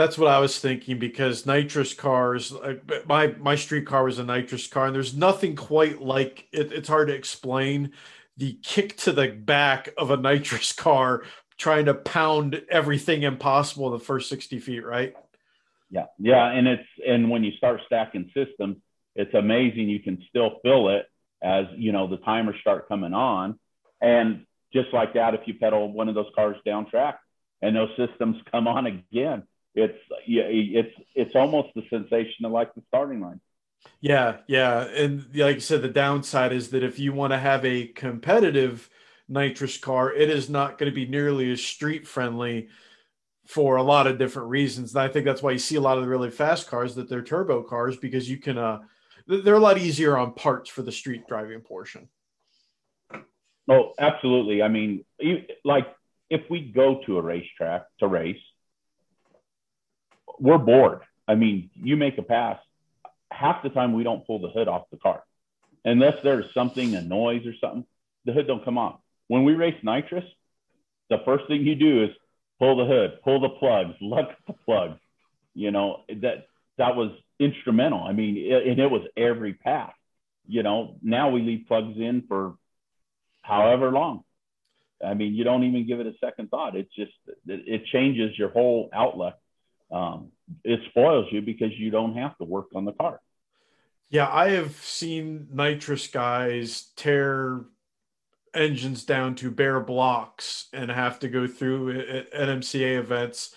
[0.00, 4.24] That's what I was thinking because nitrous cars, uh, my my street car was a
[4.24, 7.92] nitrous car, and there's nothing quite like it, it's hard to explain
[8.38, 11.24] the kick to the back of a nitrous car
[11.58, 15.14] trying to pound everything impossible in the first 60 feet, right?
[15.90, 18.78] Yeah, yeah, and it's and when you start stacking systems,
[19.14, 21.04] it's amazing you can still fill it
[21.42, 23.60] as you know the timers start coming on,
[24.00, 27.20] and just like that, if you pedal one of those cars down track
[27.60, 29.42] and those systems come on again,
[29.74, 33.40] it's yeah, it's it's almost the sensation of like the starting line.
[34.00, 37.64] Yeah, yeah, and like you said, the downside is that if you want to have
[37.64, 38.90] a competitive
[39.28, 42.68] nitrous car, it is not going to be nearly as street friendly
[43.46, 44.94] for a lot of different reasons.
[44.94, 47.08] And I think that's why you see a lot of the really fast cars that
[47.08, 48.80] they're turbo cars because you can uh
[49.26, 52.08] they're a lot easier on parts for the street driving portion.
[53.68, 54.62] Oh, absolutely.
[54.62, 55.04] I mean,
[55.64, 55.86] like
[56.28, 58.40] if we go to a racetrack to race,
[60.40, 61.00] we're bored.
[61.28, 62.58] I mean, you make a pass,
[63.30, 65.22] half the time we don't pull the hood off the car.
[65.84, 67.86] Unless there's something, a noise or something,
[68.24, 69.00] the hood don't come off.
[69.28, 70.24] When we race nitrous,
[71.08, 72.10] the first thing you do is
[72.58, 74.98] pull the hood, pull the plugs, look at the plugs.
[75.54, 76.46] You know, that
[76.78, 78.02] that was instrumental.
[78.02, 79.92] I mean, it, and it was every pass.
[80.46, 82.54] You know, now we leave plugs in for
[83.42, 84.24] however long.
[85.04, 86.76] I mean, you don't even give it a second thought.
[86.76, 87.12] It's just
[87.46, 89.34] it changes your whole outlook
[89.92, 90.30] um,
[90.64, 93.20] it spoils you because you don't have to work on the car.
[94.08, 97.64] Yeah, I have seen nitrous guys tear
[98.54, 103.54] engines down to bare blocks and have to go through NMCA events,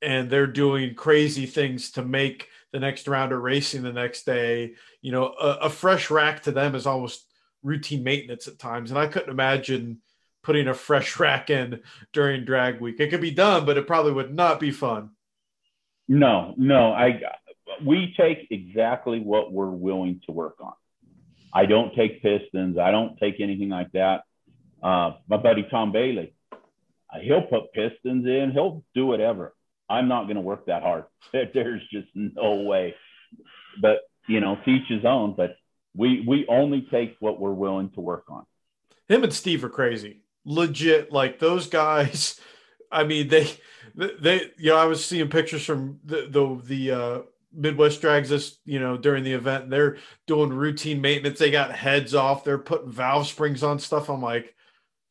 [0.00, 4.74] and they're doing crazy things to make the next round of racing the next day.
[5.02, 7.26] You know, a, a fresh rack to them is almost
[7.62, 10.00] routine maintenance at times, and I couldn't imagine
[10.44, 11.80] putting a fresh rack in
[12.12, 13.00] during drag week.
[13.00, 15.10] It could be done, but it probably would not be fun.
[16.08, 16.92] No, no.
[16.92, 17.20] I
[17.84, 20.72] we take exactly what we're willing to work on.
[21.52, 22.78] I don't take pistons.
[22.78, 24.22] I don't take anything like that.
[24.82, 28.50] Uh, my buddy Tom Bailey, uh, he'll put pistons in.
[28.52, 29.54] He'll do whatever.
[29.88, 31.04] I'm not going to work that hard.
[31.32, 32.94] There's just no way.
[33.80, 35.34] But you know, teach his own.
[35.36, 35.56] But
[35.94, 38.44] we we only take what we're willing to work on.
[39.08, 40.22] Him and Steve are crazy.
[40.44, 42.40] Legit, like those guys.
[42.90, 43.50] I mean, they
[43.94, 47.18] they you know I was seeing pictures from the the, the uh,
[47.52, 49.70] Midwest drags us you know during the event.
[49.70, 49.96] They're
[50.26, 51.38] doing routine maintenance.
[51.38, 52.44] They got heads off.
[52.44, 54.08] They're putting valve springs on stuff.
[54.08, 54.54] I'm like,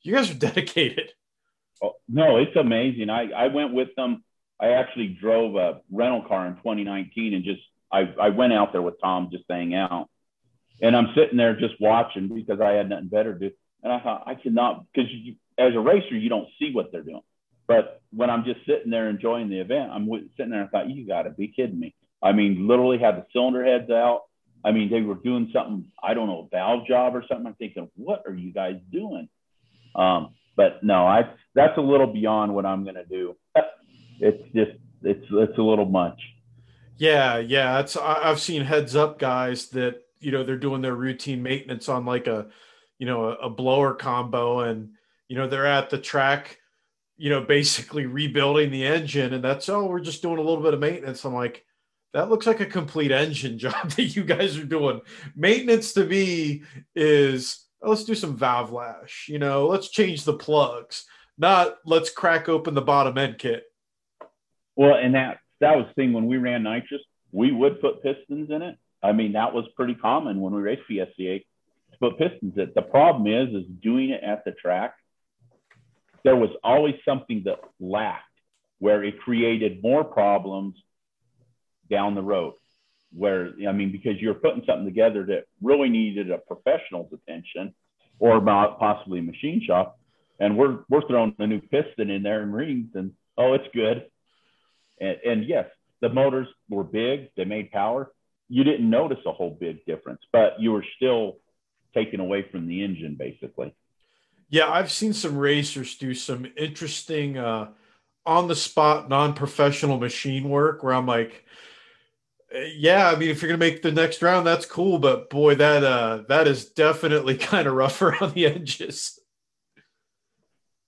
[0.01, 1.11] you guys are dedicated.
[1.83, 3.09] Oh, no, it's amazing.
[3.09, 4.23] I I went with them.
[4.59, 7.61] I actually drove a rental car in 2019 and just
[7.91, 10.09] I I went out there with Tom just hang out.
[10.81, 13.55] And I'm sitting there just watching because I had nothing better to do.
[13.81, 15.09] And I thought I cannot because
[15.57, 17.21] as a racer you don't see what they're doing.
[17.67, 20.89] But when I'm just sitting there enjoying the event, I'm sitting there and I thought,
[20.89, 21.95] you got to be kidding me.
[22.21, 24.23] I mean, literally had the cylinder heads out.
[24.63, 27.45] I mean, they were doing something, I don't know, valve job or something.
[27.45, 29.30] I'm thinking, what are you guys doing?
[29.95, 33.36] Um, but no, I that's a little beyond what I'm going to do.
[34.19, 34.71] It's just,
[35.04, 36.19] it's, it's a little much.
[36.97, 37.38] Yeah.
[37.38, 37.80] Yeah.
[37.80, 42.06] It's, I've seen heads up guys that, you know, they're doing their routine maintenance on
[42.06, 42.47] like a,
[42.97, 44.91] you know, a, a blower combo and,
[45.28, 46.60] you know, they're at the track
[47.17, 50.73] you know, basically rebuilding the engine, and that's oh, we're just doing a little bit
[50.73, 51.23] of maintenance.
[51.23, 51.65] I'm like,
[52.13, 55.01] that looks like a complete engine job that you guys are doing.
[55.36, 56.63] Maintenance to me
[56.95, 61.06] is oh, let's do some valve lash, you know, let's change the plugs,
[61.38, 63.63] not let's crack open the bottom end kit.
[64.75, 67.01] Well, and that that was the thing when we ran nitrous,
[67.32, 68.78] we would put pistons in it.
[69.04, 71.45] I mean, that was pretty common when we raced PSCA
[71.91, 72.75] to put pistons in it.
[72.75, 74.95] The problem is, is doing it at the track
[76.25, 78.23] there was always something that lacked
[78.79, 80.75] where it created more problems
[81.89, 82.53] down the road
[83.13, 87.73] where i mean because you're putting something together that really needed a professional's attention
[88.19, 89.99] or about possibly a machine shop
[90.39, 94.05] and we're we're throwing a new piston in there and rings and oh it's good.
[94.99, 95.67] And, and yes
[96.01, 98.11] the motors were big they made power.
[98.49, 101.38] You didn't notice a whole big difference but you were still
[101.93, 103.73] taken away from the engine basically
[104.49, 107.69] yeah, I've seen some racers do some interesting uh,
[108.25, 111.45] on the spot, non professional machine work where I'm like,
[112.51, 115.55] eh, yeah, I mean, if you're gonna make the next round, that's cool, but boy,
[115.55, 119.19] that uh, that is definitely kind of rougher on the edges.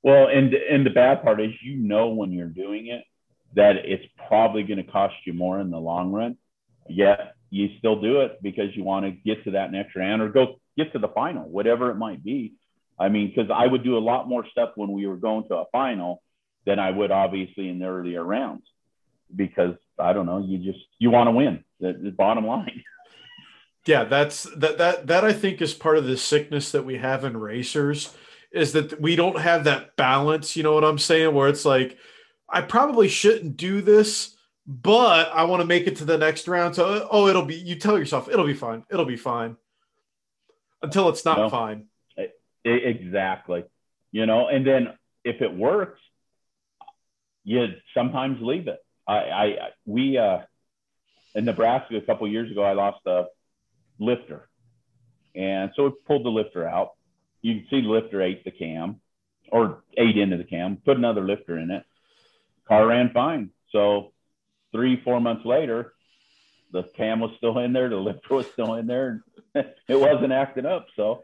[0.04, 3.04] Well, and and the bad part is, you know, when you're doing it,
[3.56, 6.38] that it's probably going to cost you more in the long run.
[6.88, 10.30] Yet you still do it because you want to get to that next round or
[10.30, 12.54] go get to the final, whatever it might be.
[13.00, 15.56] I mean, because I would do a lot more stuff when we were going to
[15.56, 16.24] a final
[16.66, 18.64] than I would obviously in the earlier rounds
[19.36, 21.64] because I don't know, you just you want to win.
[21.80, 22.84] The, the bottom line.
[23.86, 27.24] Yeah, that's that that that I think is part of the sickness that we have
[27.24, 28.14] in racers
[28.52, 30.58] is that we don't have that balance.
[30.58, 31.34] You know what I'm saying?
[31.34, 31.98] Where it's like,
[32.50, 36.76] I probably shouldn't do this, but I want to make it to the next round.
[36.76, 37.56] So, oh, it'll be.
[37.56, 38.84] You tell yourself it'll be fine.
[38.92, 39.56] It'll be fine
[40.82, 41.50] until it's not no.
[41.50, 41.86] fine.
[42.68, 43.64] Exactly.
[44.12, 46.00] You know, and then if it works,
[47.44, 48.80] you sometimes leave it.
[49.08, 50.40] I, I we uh,
[51.34, 53.26] in Nebraska a couple years ago, I lost a
[54.00, 54.50] lifter,
[55.36, 56.92] and so we pulled the lifter out.
[57.42, 59.00] You can see the lifter ate the cam,
[59.50, 60.78] or ate into the cam.
[60.84, 61.84] Put another lifter in it.
[62.68, 63.52] Car ran fine.
[63.72, 64.12] So
[64.74, 65.94] three, four months later,
[66.72, 69.24] the cam was still in there, the lifter was still in there,
[69.56, 70.88] it wasn't acting up.
[70.96, 71.24] So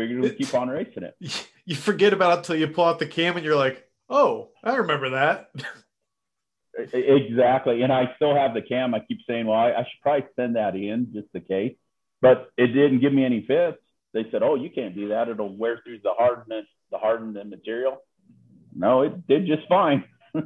[0.00, 1.46] figured we'd keep on racing it.
[1.66, 4.76] You forget about it until you pull out the cam and you're like, oh, I
[4.76, 5.50] remember that.
[6.92, 7.82] exactly.
[7.82, 8.92] And I still have the cam.
[8.92, 11.76] I keep saying, well, I, I, should probably send that in just in case.
[12.20, 13.78] But it didn't give me any fits.
[14.14, 15.28] They said, oh, you can't do that.
[15.28, 17.98] It'll wear through the hardness, the hardened material.
[18.74, 20.02] No, it did just fine.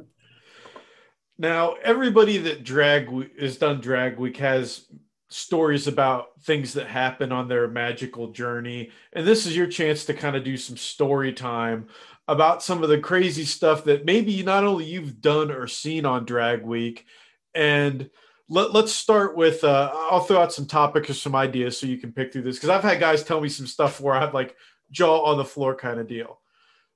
[1.39, 4.85] now, everybody that drag has done drag week has
[5.29, 8.91] stories about things that happen on their magical journey.
[9.13, 11.87] And this is your chance to kind of do some story time
[12.27, 16.25] about some of the crazy stuff that maybe not only you've done or seen on
[16.25, 17.05] Drag Week.
[17.53, 18.09] And
[18.49, 21.97] let, us start with uh, I'll throw out some topics or some ideas so you
[21.97, 24.33] can pick through this because I've had guys tell me some stuff where I have
[24.33, 24.55] like
[24.91, 26.39] jaw on the floor kind of deal.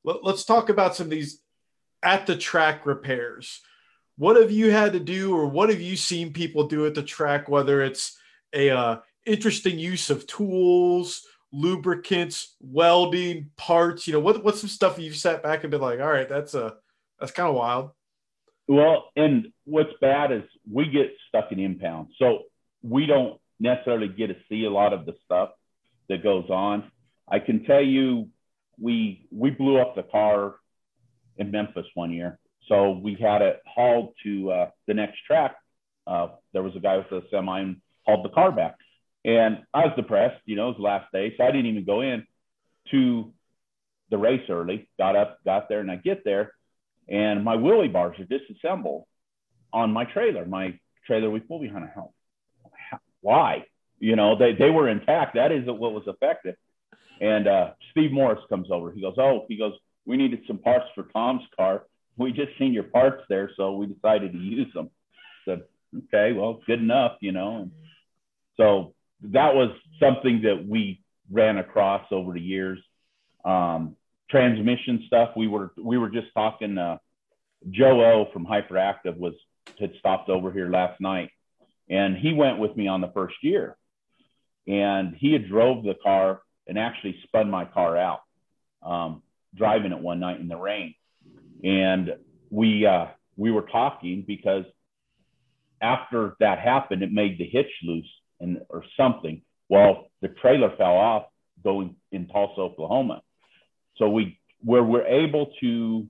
[0.04, 1.42] Let, let's talk about some of these
[2.04, 3.62] at the track repairs.
[4.18, 7.04] What have you had to do, or what have you seen people do at the
[7.04, 8.19] track, whether it's
[8.54, 14.08] a uh, interesting use of tools, lubricants, welding, parts.
[14.08, 16.54] You know, what what's some stuff you've sat back and been like, all right, that's
[16.54, 16.72] a uh,
[17.20, 17.92] that's kind of wild.
[18.68, 22.44] Well, and what's bad is we get stuck in impound, so
[22.84, 25.50] we don't necessarily get to see a lot of the stuff
[26.08, 26.92] that goes on.
[27.28, 28.30] I can tell you,
[28.80, 30.56] we we blew up the car
[31.38, 35.56] in Memphis one year, so we had it hauled to uh, the next track.
[36.06, 37.74] Uh, there was a guy with a semi
[38.10, 38.76] hauled the car back.
[39.26, 41.34] And I was depressed, you know, it was the last day.
[41.38, 42.26] So I didn't even go in
[42.91, 43.34] to
[44.10, 46.54] the race early, got up, got there, and I get there,
[47.08, 49.06] and my wheelie bars are disassembled
[49.74, 52.12] on my trailer, my trailer we pull behind a house.
[53.22, 53.65] Why?
[54.00, 55.36] You know, they, they were intact.
[55.36, 56.56] That isn't what was affected.
[57.19, 58.91] And uh, Steve Morris comes over.
[58.91, 59.74] He goes, Oh, he goes,
[60.06, 61.84] we needed some parts for Tom's car.
[62.17, 64.90] We just seen your parts there, so we decided to use them.
[65.46, 65.62] So,
[66.13, 67.58] okay, well, good enough, you know.
[67.58, 67.71] And
[68.60, 71.02] so that was something that we
[71.32, 72.80] ran across over the years.
[73.46, 73.96] Um,
[74.30, 75.30] transmission stuff.
[75.36, 76.78] We were we were just talking.
[76.78, 76.98] Uh,
[77.70, 79.34] Joe O from Hyperactive was
[79.80, 81.30] had stopped over here last night,
[81.90, 83.78] and he went with me on the first year,
[84.68, 88.22] and he had drove the car and actually spun my car out,
[88.84, 89.24] um,
[89.56, 90.94] driving it one night in the rain,
[91.64, 92.16] and
[92.50, 93.08] we uh,
[93.38, 94.66] we were talking because
[95.82, 99.42] after that happened, it made the hitch loose and or something.
[99.69, 101.25] Well, the trailer fell off
[101.63, 103.21] going in Tulsa, Oklahoma.
[103.98, 106.08] So we where we're able to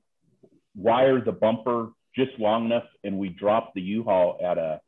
[0.75, 4.81] wire the bumper just long enough, and we dropped the U-Haul at a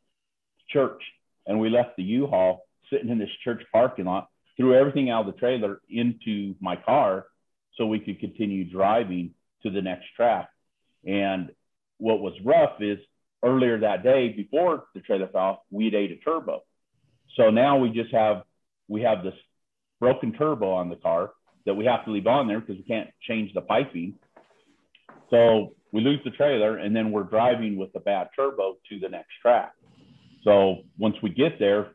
[0.70, 1.02] church,
[1.46, 5.34] and we left the U-Haul sitting in this church parking lot, threw everything out of
[5.34, 7.28] the trailer into my car,
[7.76, 9.34] so we could continue driving
[9.64, 10.50] to the next track.
[11.06, 11.52] And
[11.98, 12.98] what was rough is
[13.44, 16.64] earlier that day before the trailer fell, off, we'd ate a turbo.
[17.38, 18.44] So now we just have
[18.88, 19.34] we have this
[20.00, 21.32] broken turbo on the car
[21.66, 24.16] that we have to leave on there because we can't change the piping.
[25.30, 29.10] So we lose the trailer and then we're driving with the bad turbo to the
[29.10, 29.74] next track.
[30.44, 31.92] So once we get there,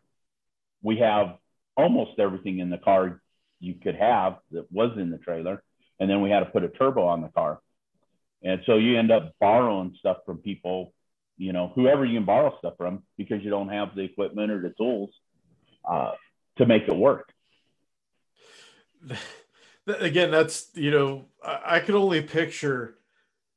[0.83, 1.37] we have
[1.77, 3.21] almost everything in the car
[3.59, 5.63] you could have that was in the trailer.
[5.99, 7.61] And then we had to put a turbo on the car.
[8.43, 10.93] And so you end up borrowing stuff from people,
[11.37, 14.63] you know, whoever you can borrow stuff from because you don't have the equipment or
[14.63, 15.11] the tools
[15.87, 16.13] uh,
[16.57, 17.33] to make it work.
[19.87, 22.99] Again, that's, you know, I, I could only picture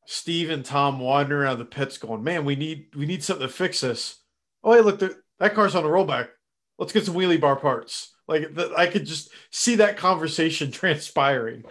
[0.06, 3.54] Steve and Tom wandering around the pits going, man, we need, we need something to
[3.54, 4.18] fix this.
[4.64, 6.30] Oh, hey, look, that car's on a rollback.
[6.78, 8.14] Let's get some wheelie bar parts.
[8.30, 11.64] Like the, I could just see that conversation transpiring.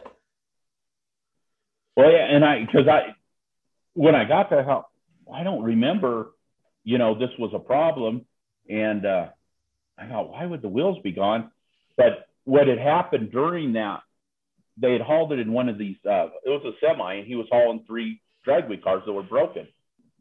[1.97, 3.15] Well, yeah, and I because I
[3.95, 4.87] when I got there, how
[5.33, 6.33] I don't remember,
[6.85, 8.27] you know, this was a problem,
[8.69, 9.27] and uh,
[9.99, 11.51] I thought, why would the wheels be gone?
[11.97, 14.01] But what had happened during that,
[14.81, 15.97] they had hauled it in one of these.
[16.05, 19.67] Uh, it was a semi, and he was hauling three dragway cars that were broken.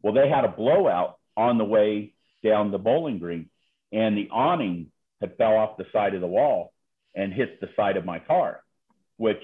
[0.02, 2.12] Well, they had a blowout on the way
[2.44, 3.48] down the Bowling Green,
[3.92, 6.72] and the awning had fell off the side of the wall
[7.14, 8.62] and hit the side of my car,
[9.16, 9.42] which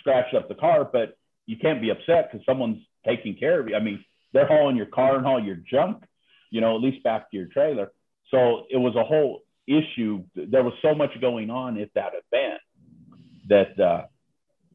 [0.00, 0.88] scratched up the car.
[0.90, 1.16] But
[1.46, 3.76] you can't be upset because someone's taking care of you.
[3.76, 6.02] I mean, they're hauling your car and all your junk,
[6.50, 7.92] you know, at least back to your trailer.
[8.30, 10.24] So it was a whole issue.
[10.34, 12.60] There was so much going on at that event
[13.48, 14.06] that uh,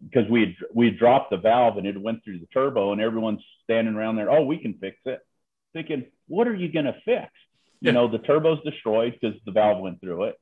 [0.04, 3.02] because we had we had dropped the valve and it went through the turbo and
[3.02, 4.32] everyone's standing around there.
[4.32, 5.20] Oh, we can fix it.
[5.74, 7.32] Thinking, what are you going to fix?
[7.82, 10.36] You know, the turbo's destroyed because the valve went through it.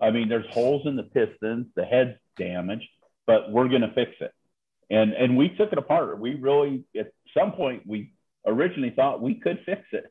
[0.00, 2.88] I mean, there's holes in the pistons, the head's damaged,
[3.24, 4.32] but we're going to fix it
[4.92, 6.20] and and we took it apart.
[6.20, 8.12] We really at some point we
[8.46, 10.04] originally thought we could fix it,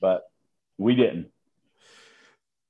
[0.00, 0.22] but
[0.78, 1.28] we didn't.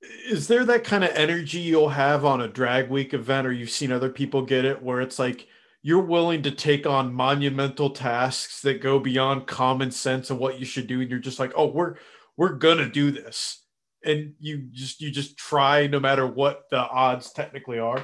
[0.02, 3.70] Is there that kind of energy you'll have on a drag week event, or you've
[3.70, 5.46] seen other people get it, where it's like
[5.82, 10.64] you're willing to take on monumental tasks that go beyond common sense of what you
[10.64, 11.96] should do, and you're just like, oh, we're
[12.36, 13.64] we're gonna do this,
[14.04, 18.02] and you just you just try no matter what the odds technically are.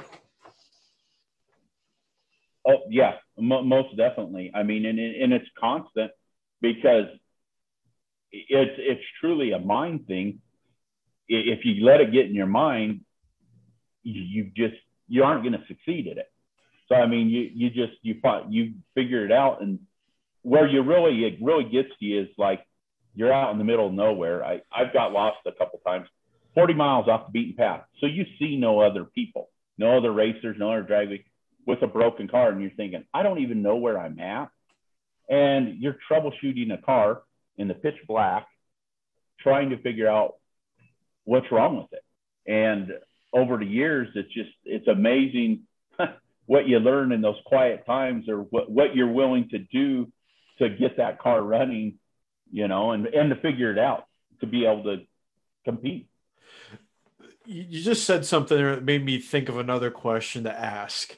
[2.65, 4.51] Oh yeah, m- most definitely.
[4.53, 6.11] I mean, and, and it's constant
[6.61, 7.05] because
[8.31, 10.39] it's it's truly a mind thing.
[11.29, 13.01] If you let it get in your mind,
[14.03, 14.75] you, just
[15.07, 16.31] you aren't going to succeed at it.
[16.87, 19.79] So I mean, you you just you find you figure it out, and
[20.41, 22.65] where you really it really gets you is like
[23.13, 24.43] you're out in the middle of nowhere.
[24.43, 26.07] I I've got lost a couple times,
[26.55, 27.83] 40 miles off the beaten path.
[27.99, 31.09] So you see no other people, no other racers, no other drag
[31.69, 34.49] with a broken car and you're thinking, I don't even know where I'm at.
[35.29, 37.21] And you're troubleshooting a car
[37.57, 38.47] in the pitch black,
[39.39, 40.35] trying to figure out
[41.25, 42.03] what's wrong with it.
[42.51, 42.91] And
[43.33, 45.61] over the years, it's just, it's amazing
[46.45, 50.11] what you learn in those quiet times or what, what you're willing to do
[50.57, 51.99] to get that car running,
[52.51, 54.05] you know, and, and to figure it out
[54.39, 54.97] to be able to
[55.65, 56.07] compete.
[57.45, 61.17] You just said something that made me think of another question to ask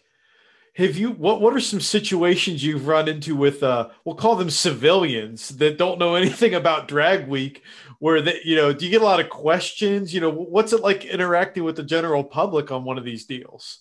[0.76, 4.50] have you what what are some situations you've run into with uh we'll call them
[4.50, 7.62] civilians that don't know anything about drag week
[8.00, 10.14] where that you know do you get a lot of questions?
[10.14, 13.80] You know what's it like interacting with the general public on one of these deals?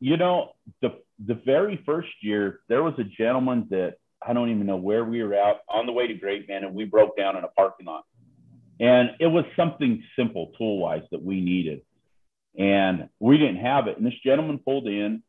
[0.00, 0.52] You know
[0.82, 3.94] the the very first year there was a gentleman that
[4.26, 6.74] i don't even know where we were out on the way to great man and
[6.74, 8.04] we broke down in a parking lot.
[8.80, 11.82] And it was something simple tool wise that we needed.
[12.58, 13.96] And we didn't have it.
[13.96, 15.22] And this gentleman pulled in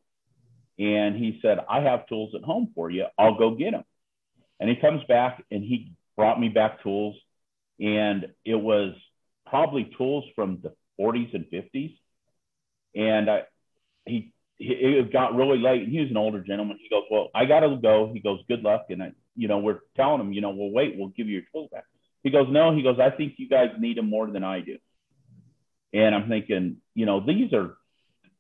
[0.77, 3.05] and he said, I have tools at home for you.
[3.17, 3.83] I'll go get them.
[4.59, 7.15] And he comes back and he brought me back tools.
[7.79, 8.93] And it was
[9.45, 11.97] probably tools from the 40s and 50s.
[12.93, 13.43] And I,
[14.05, 16.77] he, he, it got really late and he was an older gentleman.
[16.81, 18.11] He goes, Well, I got to go.
[18.13, 18.85] He goes, Good luck.
[18.89, 21.43] And I, you know, we're telling him, you know, well, wait, we'll give you your
[21.51, 21.83] tools back.
[22.23, 24.77] He goes, No, he goes, I think you guys need them more than I do.
[25.93, 27.77] And I'm thinking, you know, these are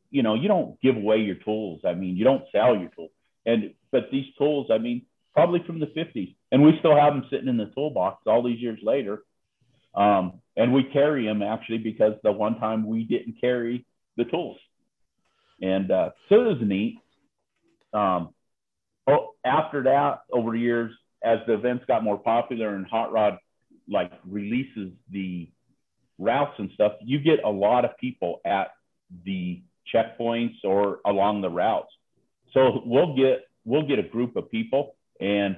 [0.09, 1.81] you know, you don't give away your tools.
[1.85, 3.11] I mean, you don't sell your tools.
[3.45, 5.03] And but these tools, I mean,
[5.33, 8.59] probably from the 50s, and we still have them sitting in the toolbox all these
[8.59, 9.23] years later.
[9.93, 13.85] Um, and we carry them actually because the one time we didn't carry
[14.17, 14.57] the tools,
[15.61, 16.99] and uh, so it was neat.
[17.93, 18.33] Um,
[19.07, 20.91] oh, after that, over the years,
[21.23, 23.37] as the events got more popular and Hot Rod
[23.87, 25.49] like releases the
[26.17, 28.71] routes and stuff, you get a lot of people at
[29.23, 29.61] the
[29.93, 31.91] checkpoints or along the routes.
[32.53, 35.57] So we'll get we'll get a group of people and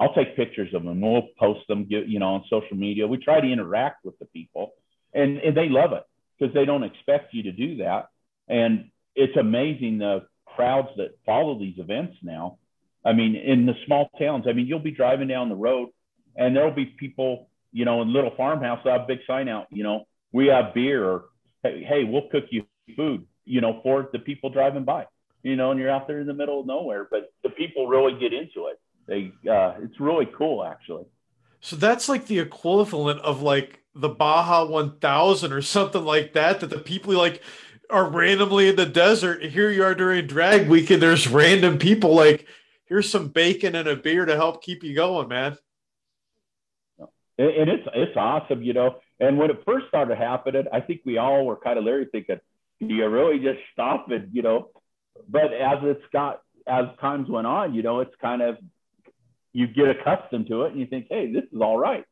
[0.00, 1.00] I'll take pictures of them.
[1.00, 3.06] We'll post them, get, you know, on social media.
[3.06, 4.72] We try to interact with the people,
[5.12, 6.02] and, and they love it
[6.38, 8.08] because they don't expect you to do that.
[8.48, 12.58] And it's amazing the crowds that follow these events now.
[13.04, 15.90] I mean, in the small towns, I mean, you'll be driving down the road,
[16.36, 18.80] and there'll be people, you know, in little farmhouse.
[18.82, 21.24] They'll have a big sign out, you know, we have beer, or
[21.62, 22.64] hey, hey, we'll cook you
[22.96, 25.06] food, you know, for the people driving by,
[25.42, 27.06] you know, and you're out there in the middle of nowhere.
[27.10, 31.04] But the people really get into it they uh, it's really cool actually.
[31.60, 36.60] So that's like the equivalent of like the Baja 1000 or something like that.
[36.60, 37.42] That the people like
[37.90, 39.42] are randomly in the desert.
[39.42, 42.46] Here you are during drag week, and there's random people like,
[42.86, 45.56] here's some bacon and a beer to help keep you going, man.
[47.36, 48.96] And it's it's awesome, you know.
[49.20, 52.40] And when it first started happening, I think we all were kind of leery, thinking,
[52.88, 54.70] "Do you really just stop it?" You know.
[55.28, 58.56] But as it's got as times went on, you know, it's kind of
[59.52, 62.04] you get accustomed to it and you think, hey, this is all right.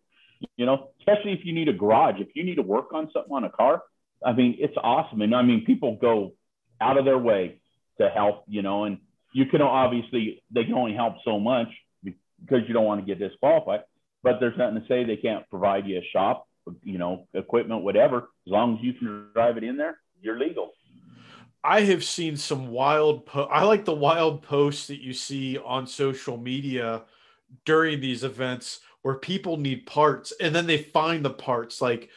[0.57, 3.33] You know, especially if you need a garage, if you need to work on something
[3.33, 3.83] on a car,
[4.25, 5.23] I mean, it's awesome.
[5.23, 6.35] And I mean, people go
[6.81, 7.61] out of their way
[8.01, 8.99] to help, you know, and
[9.33, 11.69] you can obviously, they can only help so much
[12.05, 13.83] because you don't want to get disqualified,
[14.23, 16.49] but there's nothing to say they can't provide you a shop,
[16.83, 18.29] you know, equipment, whatever.
[18.47, 20.73] As long as you can drive it in there, you're legal.
[21.65, 23.27] I have seen some wild.
[23.27, 27.03] Po- I like the wild posts that you see on social media
[27.65, 32.09] during these events where people need parts and then they find the parts like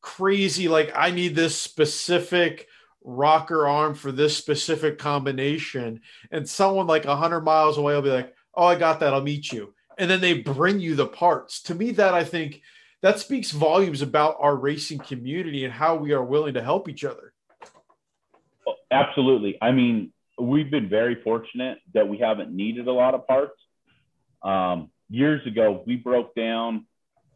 [0.00, 2.66] crazy like i need this specific
[3.04, 6.00] rocker arm for this specific combination
[6.30, 9.50] and someone like 100 miles away will be like oh i got that i'll meet
[9.50, 12.60] you and then they bring you the parts to me that i think
[13.00, 17.04] that speaks volumes about our racing community and how we are willing to help each
[17.04, 17.31] other
[18.92, 23.54] absolutely i mean we've been very fortunate that we haven't needed a lot of parts
[24.42, 26.86] um, years ago, we broke down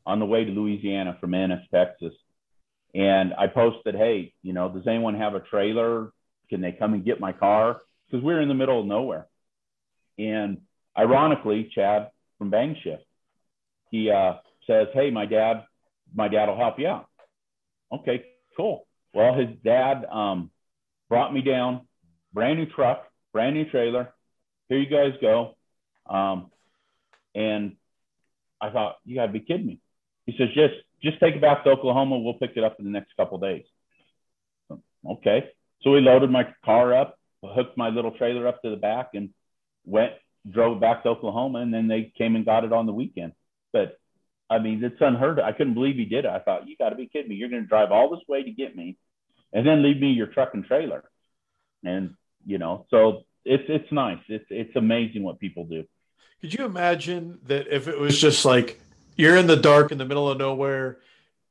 [0.05, 2.13] on the way to Louisiana from Ennis, Texas.
[2.95, 6.13] And I posted, hey, you know, does anyone have a trailer?
[6.49, 7.83] Can they come and get my car?
[8.07, 9.27] Because we are in the middle of nowhere.
[10.19, 10.63] And
[10.97, 13.05] ironically, Chad from BangShift,
[13.91, 14.35] he uh,
[14.67, 15.65] says, hey, my dad,
[16.15, 17.07] my dad will help you out.
[17.93, 18.25] Okay,
[18.57, 18.87] cool.
[19.13, 20.51] Well, his dad um,
[21.09, 21.83] brought me down,
[22.33, 24.13] brand new truck, brand new trailer.
[24.69, 25.55] Here you guys go.
[26.09, 26.51] Um,
[27.35, 27.77] and
[28.61, 29.81] I thought, you gotta be kidding me.
[30.27, 32.19] He says, just just take it back to Oklahoma.
[32.19, 33.65] We'll pick it up in the next couple days.
[35.09, 35.51] Okay.
[35.83, 39.31] So we loaded my car up, hooked my little trailer up to the back, and
[39.85, 40.13] went
[40.51, 41.61] drove back to Oklahoma.
[41.61, 43.33] And then they came and got it on the weekend.
[43.73, 43.99] But
[44.49, 45.45] I mean, it's unheard of.
[45.45, 46.31] I couldn't believe he did it.
[46.31, 47.35] I thought, you got to be kidding me.
[47.35, 48.97] You're going to drive all this way to get me,
[49.53, 51.05] and then leave me your truck and trailer.
[51.85, 54.19] And you know, so it's it's nice.
[54.29, 55.85] It's it's amazing what people do.
[56.41, 58.81] Could you imagine that if it was just like
[59.17, 60.99] you're in the dark in the middle of nowhere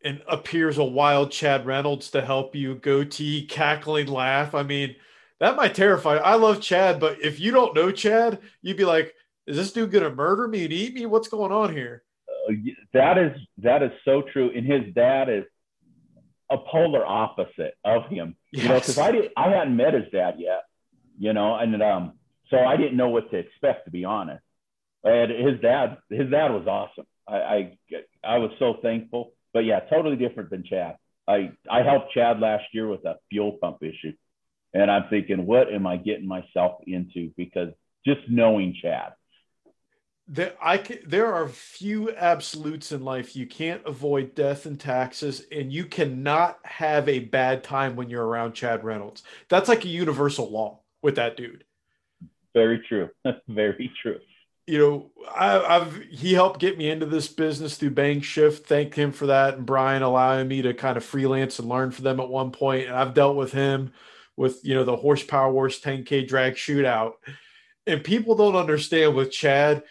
[0.03, 4.53] and appears a wild Chad Reynolds to help you, goatee, cackling laugh?
[4.53, 4.95] I mean,
[5.39, 6.17] that might terrify.
[6.17, 9.13] I love Chad, but if you don't know Chad, you'd be like,
[9.47, 11.05] is this dude gonna murder me and eat me?
[11.05, 12.03] What's going on here?
[12.47, 12.53] Uh,
[12.93, 14.51] that is that is so true.
[14.55, 15.45] And his dad is
[16.51, 18.35] a polar opposite of him.
[18.51, 18.63] Yes.
[18.63, 20.63] You know, because I did I hadn't met his dad yet.
[21.17, 22.13] You know, and um,
[22.49, 24.43] so I didn't know what to expect to be honest
[25.05, 27.05] and his dad, his dad was awesome.
[27.27, 27.77] I, I,
[28.23, 29.33] I was so thankful.
[29.53, 30.97] But yeah, totally different than Chad.
[31.27, 34.13] I, I helped Chad last year with a fuel pump issue,
[34.73, 37.31] and I'm thinking, what am I getting myself into?
[37.37, 37.69] Because
[38.05, 39.13] just knowing Chad.
[40.27, 43.35] There, I can, there are few absolutes in life.
[43.35, 48.25] You can't avoid death and taxes, and you cannot have a bad time when you're
[48.25, 49.23] around Chad Reynolds.
[49.49, 51.63] That's like a universal law with that dude.
[52.53, 53.09] Very true.
[53.47, 54.17] Very true
[54.67, 58.63] you know, I, have he helped get me into this business through BangShift.
[58.63, 62.01] Thank him for that, and Brian allowing me to kind of freelance and learn for
[62.01, 62.87] them at one point.
[62.87, 63.91] And I've dealt with him
[64.35, 67.13] with you know the horsepower wars 10k drag shootout,
[67.85, 69.83] and people don't understand with Chad.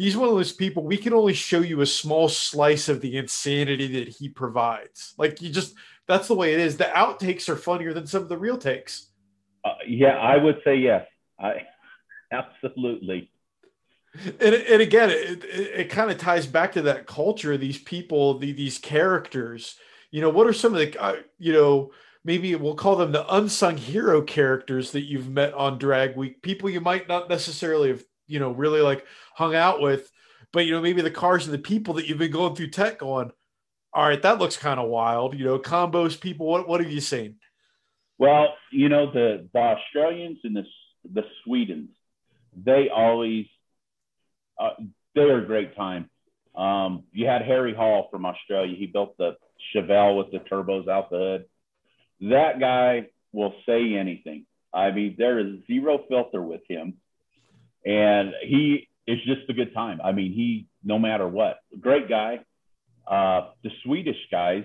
[0.00, 3.16] He's one of those people we can only show you a small slice of the
[3.16, 5.14] insanity that he provides.
[5.18, 5.74] Like you just
[6.06, 6.76] that's the way it is.
[6.76, 9.10] The outtakes are funnier than some of the real takes.
[9.64, 11.06] Uh, yeah, I would say yes.
[11.38, 11.66] I
[12.32, 13.30] absolutely
[14.14, 18.38] and, and again it, it, it kind of ties back to that culture these people
[18.38, 19.76] the, these characters
[20.10, 21.90] you know what are some of the uh, you know
[22.24, 26.68] maybe we'll call them the unsung hero characters that you've met on drag week people
[26.68, 29.04] you might not necessarily have you know really like
[29.34, 30.10] hung out with
[30.52, 32.98] but you know, maybe the cars and the people that you've been going through tech
[32.98, 33.30] going,
[33.92, 35.38] all right, that looks kind of wild.
[35.38, 36.46] You know, combos, people.
[36.46, 37.36] What what have you seen?
[38.18, 40.64] Well, you know, the the Australians and the
[41.12, 41.88] the Swedens,
[42.56, 43.46] they always
[44.58, 44.70] uh,
[45.14, 46.10] they're a great time.
[46.54, 48.76] Um, you had Harry Hall from Australia.
[48.76, 49.36] He built the
[49.74, 51.44] Chevelle with the turbos out the hood.
[52.30, 54.46] That guy will say anything.
[54.72, 56.94] I mean, there is zero filter with him,
[57.84, 60.00] and he is just a good time.
[60.02, 62.40] I mean, he no matter what, great guy.
[63.06, 64.64] Uh, the Swedish guys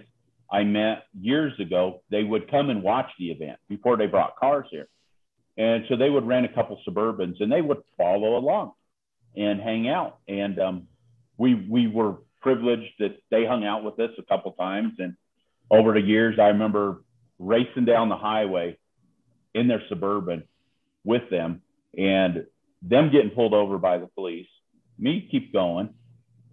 [0.52, 4.68] I met years ago, they would come and watch the event before they brought cars
[4.70, 4.88] here,
[5.58, 8.74] and so they would rent a couple Suburbans and they would follow along
[9.36, 10.20] and hang out.
[10.28, 10.88] And um,
[11.38, 14.94] we we were privileged that they hung out with us a couple times.
[15.00, 15.16] And
[15.72, 17.04] over the years, I remember
[17.40, 18.78] racing down the highway
[19.54, 20.44] in their suburban
[21.04, 21.62] with them,
[21.98, 22.46] and
[22.82, 24.48] them getting pulled over by the police.
[24.98, 25.90] Me keep going,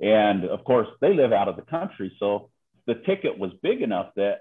[0.00, 2.50] and of course they live out of the country, so
[2.86, 4.40] the ticket was big enough that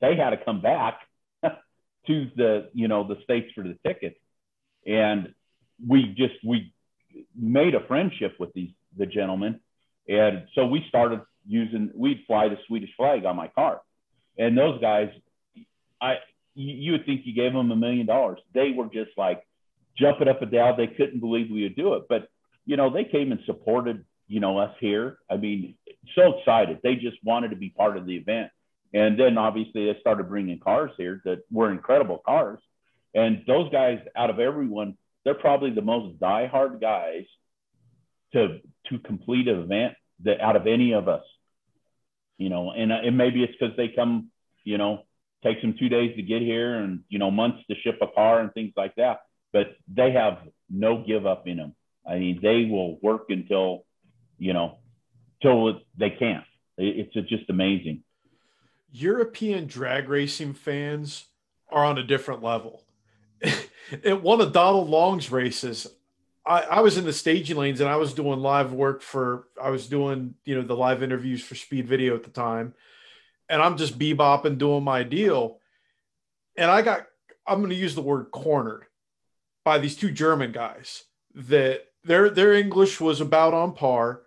[0.00, 1.00] they had to come back
[1.42, 4.18] to the you know the states for the tickets,
[4.86, 5.34] and
[5.86, 6.74] we just we
[7.34, 9.60] made a friendship with these the gentlemen.
[10.08, 13.80] and so we started using we'd fly the Swedish flag on my car,
[14.38, 15.08] and those guys,
[16.00, 16.16] I
[16.54, 18.38] you would think you gave them a million dollars.
[18.52, 19.42] They were just like
[19.98, 20.76] jumping up and down.
[20.76, 22.28] They couldn't believe we would do it, but
[22.66, 25.18] you know they came and supported you know us here.
[25.30, 25.76] I mean,
[26.14, 26.80] so excited.
[26.82, 28.50] They just wanted to be part of the event.
[28.92, 32.60] And then obviously they started bringing cars here that were incredible cars.
[33.12, 37.24] And those guys, out of everyone, they're probably the most diehard guys
[38.32, 41.24] to to complete an event that out of any of us.
[42.38, 44.30] You know, and uh, and maybe it's because they come,
[44.64, 45.04] you know,
[45.42, 48.40] takes them two days to get here and you know months to ship a car
[48.40, 49.20] and things like that.
[49.54, 51.76] But they have no give up in them.
[52.06, 53.86] I mean, they will work until,
[54.36, 54.78] you know,
[55.40, 56.44] till they can't.
[56.76, 58.02] It's just amazing.
[58.90, 61.26] European drag racing fans
[61.70, 62.82] are on a different level.
[64.04, 65.86] At one of Donald Long's races,
[66.44, 69.70] I, I, was in the staging lanes and I was doing live work for, I
[69.70, 72.74] was doing, you know, the live interviews for Speed Video at the time.
[73.48, 75.58] And I'm just bebopping doing my deal.
[76.56, 77.06] And I got,
[77.46, 78.86] I'm going to use the word cornered
[79.64, 81.04] by these two German guys
[81.34, 84.22] that their, their English was about on par,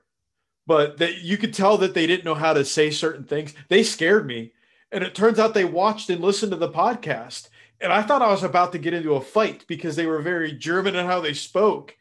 [0.65, 3.53] but that you could tell that they didn't know how to say certain things.
[3.69, 4.53] They scared me.
[4.91, 7.49] And it turns out they watched and listened to the podcast.
[7.79, 10.51] And I thought I was about to get into a fight because they were very
[10.53, 11.95] German in how they spoke.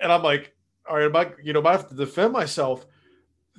[0.00, 0.54] And I'm like,
[0.88, 2.86] all right, I, you know, I have to defend myself.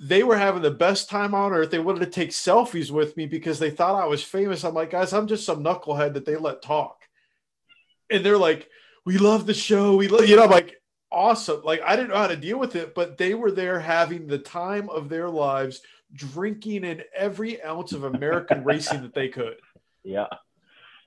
[0.01, 1.72] They were having the best time on earth.
[1.72, 4.64] They wanted to take selfies with me because they thought I was famous.
[4.64, 7.03] I'm like, guys, I'm just some knucklehead that they let talk.
[8.10, 8.70] And they're like,
[9.10, 9.95] we love the show.
[9.95, 10.80] We love, you know, like,
[11.12, 11.64] awesome.
[11.64, 14.38] Like, I didn't know how to deal with it, but they were there having the
[14.38, 15.82] time of their lives,
[16.14, 19.55] drinking in every ounce of American racing that they could.
[20.03, 20.28] Yeah.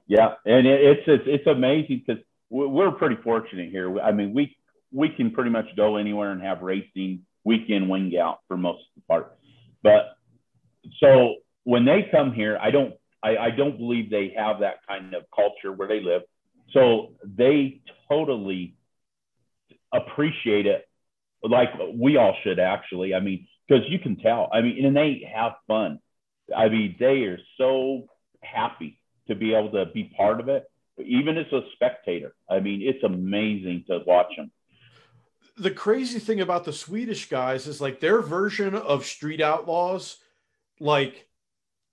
[0.09, 0.35] Yeah.
[0.45, 4.01] And it, it's, it's, it's amazing because we're pretty fortunate here.
[4.01, 4.57] I mean, we
[4.91, 8.95] we can pretty much go anywhere and have racing weekend wing out for most of
[8.97, 9.39] the part.
[9.85, 10.17] But
[10.99, 15.15] so when they come here, I don't I, I don't believe they have that kind
[15.15, 16.23] of culture where they live.
[16.73, 18.77] So they totally
[19.93, 20.89] appreciate it
[21.43, 23.15] like we all should actually.
[23.15, 24.49] I mean, because you can tell.
[24.53, 25.99] I mean, and they have fun.
[26.57, 28.07] I mean, they are so
[28.41, 30.65] happy to be able to be part of it,
[30.99, 32.35] even as a spectator.
[32.51, 34.51] I mean, it's amazing to watch them
[35.57, 40.19] the crazy thing about the Swedish guys is like their version of Street Outlaws,
[40.81, 41.29] like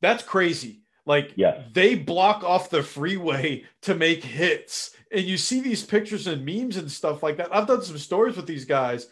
[0.02, 0.82] that's crazy.
[1.10, 1.64] Like yeah.
[1.74, 4.96] they block off the freeway to make hits.
[5.12, 7.50] And you see these pictures and memes and stuff like that.
[7.52, 9.08] I've done some stories with these guys.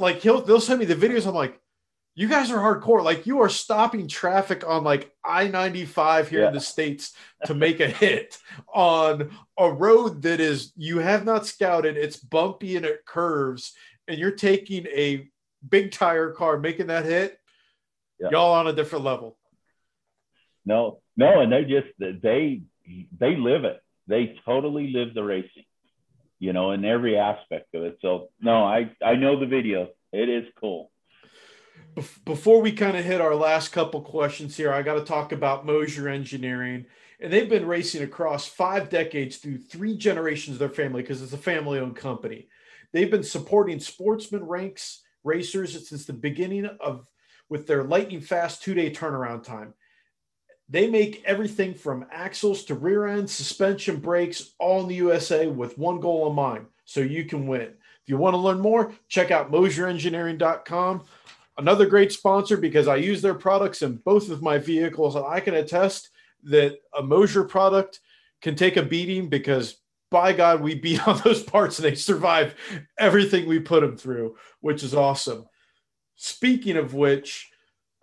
[0.00, 1.24] Like he'll they'll send me the videos.
[1.24, 1.60] I'm like,
[2.16, 3.04] you guys are hardcore.
[3.04, 6.48] Like you are stopping traffic on like I 95 here yeah.
[6.48, 7.12] in the States
[7.44, 8.36] to make a hit
[8.74, 11.96] on a road that is, you have not scouted.
[11.96, 13.72] It's bumpy and it curves,
[14.08, 15.28] and you're taking a
[15.68, 17.38] big tire car, making that hit.
[18.18, 18.30] Yeah.
[18.32, 19.37] Y'all on a different level.
[20.68, 21.40] No, no.
[21.40, 22.62] And they just, they,
[23.18, 23.80] they live it.
[24.06, 25.64] They totally live the racing,
[26.38, 27.98] you know, in every aspect of it.
[28.00, 29.88] So, no, I, I know the video.
[30.12, 30.90] It is cool
[32.24, 35.66] before we kind of hit our last couple questions here, I got to talk about
[35.66, 36.86] Moser Engineering.
[37.20, 41.32] And they've been racing across five decades through three generations of their family because it's
[41.32, 42.48] a family owned company.
[42.92, 47.06] They've been supporting sportsman ranks racers since the beginning of
[47.48, 49.74] with their lightning fast two day turnaround time.
[50.68, 55.78] They make everything from axles to rear end, suspension, brakes, all in the USA with
[55.78, 57.62] one goal in mind so you can win.
[57.62, 61.04] If you want to learn more, check out MoserEngineering.com.
[61.56, 65.40] Another great sponsor because I use their products in both of my vehicles, and I
[65.40, 66.10] can attest
[66.44, 68.00] that a Moser product
[68.40, 69.76] can take a beating because
[70.10, 72.54] by God, we beat on those parts and they survive
[72.98, 75.46] everything we put them through, which is awesome.
[76.16, 77.50] Speaking of which,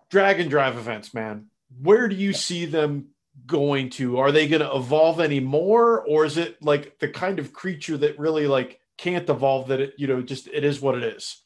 [0.09, 1.47] drag and drive events, man,
[1.81, 3.09] where do you see them
[3.45, 4.19] going to?
[4.19, 8.19] Are they going to evolve anymore, or is it like the kind of creature that
[8.19, 9.67] really like can't evolve?
[9.67, 11.41] That it, you know, just it is what it is.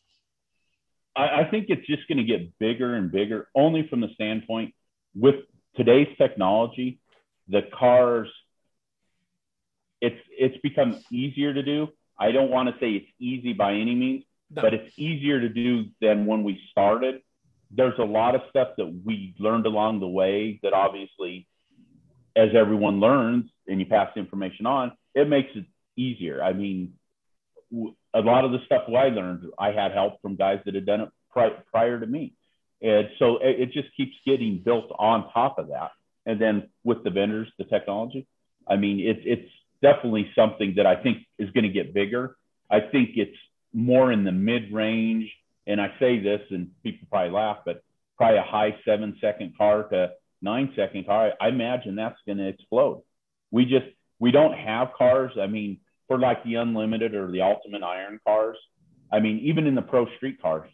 [1.16, 4.74] I, I think it's just going to get bigger and bigger, only from the standpoint
[5.16, 5.36] with
[5.76, 7.00] today's technology,
[7.48, 8.30] the cars.
[10.02, 11.90] It's it's become easier to do.
[12.18, 14.62] I don't want to say it's easy by any means, no.
[14.62, 17.22] but it's easier to do than when we started.
[17.72, 21.48] There's a lot of stuff that we learned along the way that obviously
[22.36, 25.66] as everyone learns and you pass information on, it makes it
[25.96, 26.42] easier.
[26.42, 26.94] I mean,
[28.14, 31.02] a lot of the stuff I learned, I had help from guys that had done
[31.02, 32.34] it pri- prior to me.
[32.82, 35.92] And so it, it, just keeps getting built on top of that.
[36.26, 38.26] And then with the vendors, the technology,
[38.68, 39.52] I mean, it's, it's
[39.82, 42.38] definitely something that I think is going to get bigger.
[42.72, 43.38] I think it's
[43.74, 45.32] more in the mid range.
[45.70, 47.84] And I say this and people probably laugh, but
[48.18, 50.12] probably a high seven second car to
[50.42, 53.04] nine second car, I imagine that's going to explode.
[53.52, 53.86] We just
[54.20, 55.32] we don't have cars.
[55.40, 58.58] I mean, for like the unlimited or the ultimate iron cars.
[59.12, 60.70] I mean, even in the pro street cars,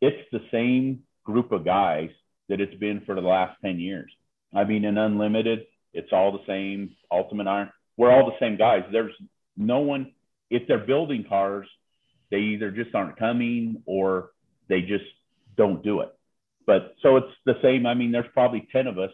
[0.00, 2.10] it's the same group of guys
[2.48, 4.10] that it's been for the last 10 years.
[4.54, 7.70] I mean, in unlimited, it's all the same ultimate iron.
[7.96, 8.82] We're all the same guys.
[8.92, 9.14] There's
[9.56, 10.12] no one,
[10.50, 11.66] if they're building cars,
[12.30, 14.30] they either just aren't coming or
[14.68, 15.04] they just
[15.56, 16.12] don't do it.
[16.66, 17.86] But so it's the same.
[17.86, 19.12] I mean, there's probably 10 of us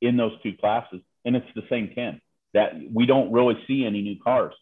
[0.00, 2.20] in those two classes, and it's the same 10
[2.54, 4.54] that we don't really see any new cars.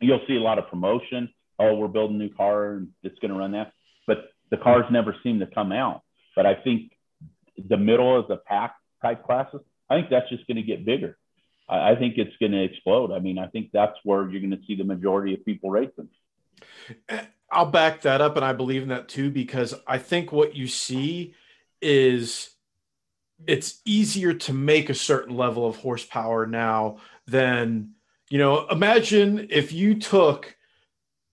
[0.00, 1.28] You'll see a lot of promotion.
[1.58, 3.72] Oh, we're building a new car and it's going to run that.
[4.06, 6.00] But the cars never seem to come out.
[6.34, 6.92] But I think
[7.68, 11.18] the middle of the pack type classes, I think that's just going to get bigger.
[11.68, 13.12] I, think it's going to explode.
[13.12, 16.08] I mean, I think that's where you're going to see the majority of people racing.
[17.50, 20.66] I'll back that up, and I believe in that too because I think what you
[20.66, 21.34] see
[21.82, 22.50] is
[23.46, 27.92] it's easier to make a certain level of horsepower now than
[28.28, 28.66] you know.
[28.68, 30.56] Imagine if you took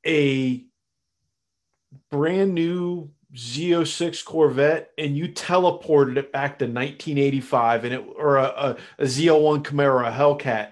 [0.06, 0.66] a
[2.10, 8.44] brand new Z06 Corvette and you teleported it back to 1985 and it or a,
[8.44, 10.72] a, a ZL1 Camaro, a Hellcat,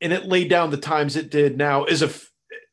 [0.00, 2.10] and it laid down the times it did now is a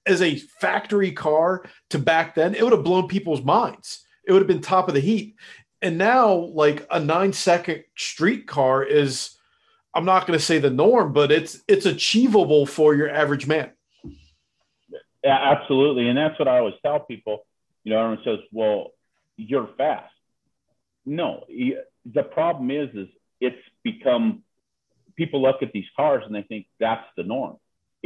[0.08, 4.06] as a factory car to back then, it would have blown people's minds.
[4.26, 5.38] It would have been top of the heap.
[5.82, 9.38] And now, like a nine second street car is,
[9.94, 13.72] I'm not going to say the norm, but it's it's achievable for your average man.
[15.24, 17.46] Yeah, absolutely, and that's what I always tell people.
[17.84, 18.92] You know, everyone says, "Well,
[19.36, 20.14] you're fast."
[21.06, 23.08] No, the problem is, is
[23.40, 24.44] it's become
[25.16, 27.58] people look at these cars and they think that's the norm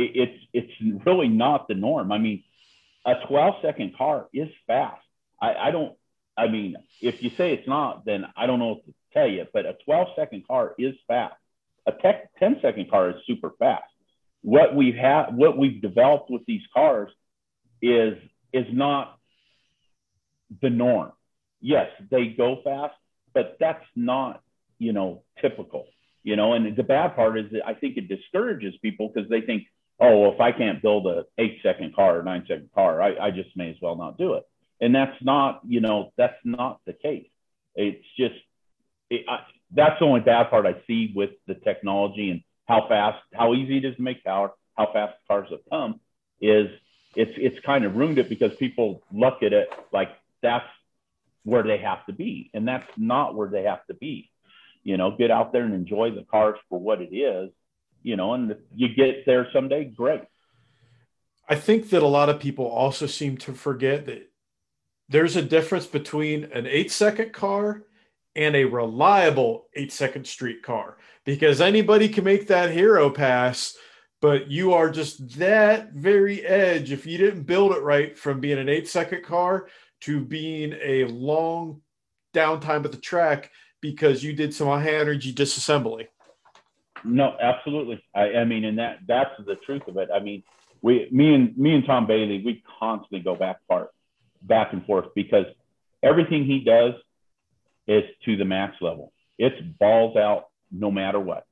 [0.01, 2.11] it, it's it's really not the norm.
[2.11, 2.43] I mean,
[3.05, 5.01] a 12 second car is fast.
[5.41, 5.95] I, I don't.
[6.37, 9.45] I mean, if you say it's not, then I don't know what to tell you.
[9.53, 11.35] But a 12 second car is fast.
[11.87, 13.83] A tech, 10 second car is super fast.
[14.41, 17.11] What we've had, what we've developed with these cars,
[17.81, 18.17] is
[18.53, 19.17] is not
[20.61, 21.11] the norm.
[21.59, 22.95] Yes, they go fast,
[23.33, 24.41] but that's not
[24.79, 25.87] you know typical.
[26.23, 29.41] You know, and the bad part is that I think it discourages people because they
[29.41, 29.63] think,
[30.01, 33.27] oh, well, if I can't build a eight second car or nine second car, I,
[33.27, 34.43] I just may as well not do it.
[34.81, 37.29] And that's not, you know, that's not the case.
[37.75, 38.33] It's just,
[39.11, 39.41] it, I,
[39.71, 43.77] that's the only bad part I see with the technology and how fast, how easy
[43.77, 45.99] it is to make power, how fast cars have come
[46.41, 46.67] is
[47.15, 50.09] it's, it's kind of ruined it because people look at it like
[50.41, 50.65] that's
[51.43, 52.49] where they have to be.
[52.55, 54.31] And that's not where they have to be.
[54.83, 57.51] You know, get out there and enjoy the cars for what it is
[58.03, 60.21] you know, and you get there someday, great.
[61.47, 64.29] I think that a lot of people also seem to forget that
[65.09, 67.83] there's a difference between an eight second car
[68.35, 73.75] and a reliable eight second street car because anybody can make that hero pass,
[74.21, 78.57] but you are just that very edge if you didn't build it right from being
[78.57, 79.67] an eight second car
[80.01, 81.81] to being a long
[82.33, 86.07] downtime at the track because you did some high energy disassembly.
[87.03, 88.03] No, absolutely.
[88.15, 90.09] I, I mean, and that that's the truth of it.
[90.13, 90.43] I mean,
[90.81, 93.89] we, me and me and Tom Bailey, we constantly go back part,
[94.41, 95.45] back and forth because
[96.03, 96.93] everything he does
[97.87, 99.11] is to the max level.
[99.37, 101.45] It's balls out no matter what.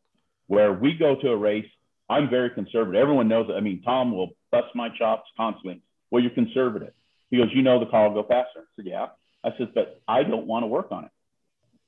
[0.47, 1.65] Where we go to a race,
[2.09, 2.99] I'm very conservative.
[2.99, 3.53] Everyone knows it.
[3.53, 5.81] I mean, Tom will bust my chops constantly.
[6.09, 6.93] Well, you're conservative.
[7.29, 8.61] He goes, You know the car will go faster.
[8.61, 9.07] I said, Yeah.
[9.43, 11.11] I said, But I don't want to work on it.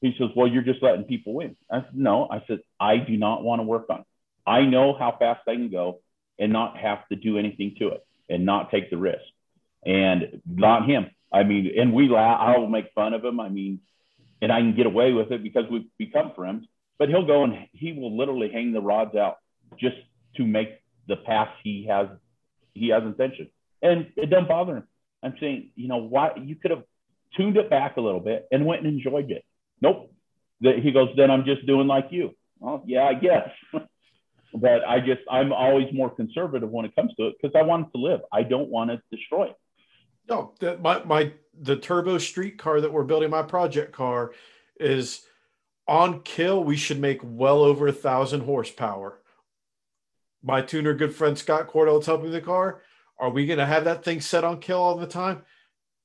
[0.02, 1.56] He says, Well, you're just letting people win.
[1.72, 2.28] I said, No.
[2.30, 4.06] I said, I do not want to work on it.
[4.46, 6.02] I know how fast I can go
[6.40, 9.22] and not have to do anything to it and not take the risk.
[9.86, 11.12] And not him.
[11.32, 13.40] I mean, and we laugh, I'll make fun of him.
[13.40, 13.80] I mean,
[14.42, 16.66] and I can get away with it because we've become friends.
[16.98, 19.38] But he'll go and he will literally hang the rods out
[19.80, 19.96] just
[20.38, 20.70] to make
[21.08, 22.08] the pass he has
[22.74, 23.50] he has intention.
[23.82, 24.88] And it doesn't bother him.
[25.24, 26.84] I'm saying, you know, why you could have
[27.36, 29.44] tuned it back a little bit and went and enjoyed it.
[29.82, 30.14] Nope.
[30.62, 32.36] He goes, then I'm just doing like you.
[32.60, 33.50] Well, yeah, I guess.
[34.54, 37.88] but I just I'm always more conservative when it comes to it because I want
[37.88, 38.22] it to live.
[38.32, 39.02] I don't want it.
[40.30, 44.34] No, the, my my the turbo street car that we're building, my project car,
[44.80, 45.22] is
[45.88, 46.64] on kill.
[46.64, 49.20] We should make well over a thousand horsepower.
[50.44, 52.82] My tuner, good friend Scott Cordell, is helping the car.
[53.20, 55.44] Are we going to have that thing set on kill all the time?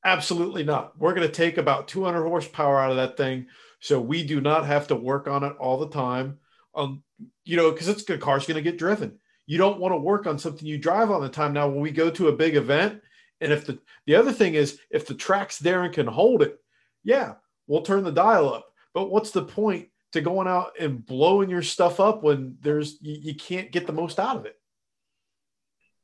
[0.05, 0.99] Absolutely not.
[0.99, 3.47] We're going to take about 200 horsepower out of that thing,
[3.81, 6.39] so we do not have to work on it all the time.
[6.75, 7.03] Um,
[7.45, 9.19] you know, because it's the car's going to get driven.
[9.47, 11.53] You don't want to work on something you drive all the time.
[11.53, 13.01] Now, when we go to a big event,
[13.41, 16.59] and if the the other thing is if the track's there and can hold it,
[17.05, 17.35] yeah,
[17.67, 18.67] we'll turn the dial up.
[18.95, 23.19] But what's the point to going out and blowing your stuff up when there's you,
[23.21, 24.57] you can't get the most out of it?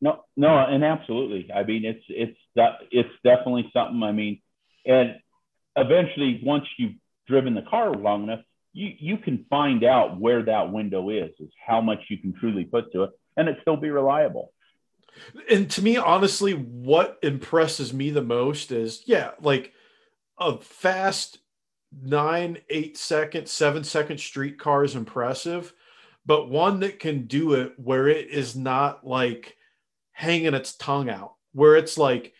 [0.00, 1.50] No, no, and absolutely.
[1.52, 4.02] I mean, it's it's that it's definitely something.
[4.02, 4.40] I mean,
[4.84, 5.16] and
[5.76, 6.96] eventually, once you've
[7.26, 8.40] driven the car long enough,
[8.72, 12.64] you you can find out where that window is, is how much you can truly
[12.64, 14.52] put to it, and it still be reliable.
[15.50, 19.72] And to me, honestly, what impresses me the most is yeah, like
[20.38, 21.38] a fast
[22.00, 25.72] nine, eight second, seven second street car is impressive,
[26.24, 29.56] but one that can do it where it is not like
[30.12, 32.32] hanging its tongue out, where it's like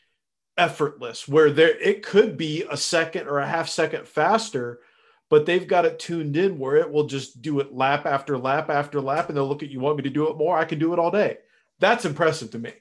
[0.57, 4.81] effortless, where there it could be a second or a half second faster,
[5.31, 8.71] but they've got it tuned in where it will just do it lap after lap
[8.71, 10.57] after lap, and they'll look at you want me to do it more.
[10.57, 11.39] I can do it all day.
[11.81, 12.73] That's impressive to me.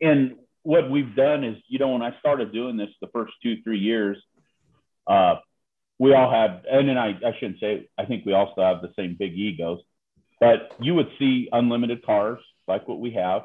[0.00, 3.62] And what we've done is, you know, when I started doing this the first two,
[3.62, 4.18] three years,
[5.06, 5.36] uh,
[5.98, 8.92] we all had, and then I, I shouldn't say, I think we also have the
[8.96, 9.80] same big egos,
[10.40, 13.42] but you would see unlimited cars like what we have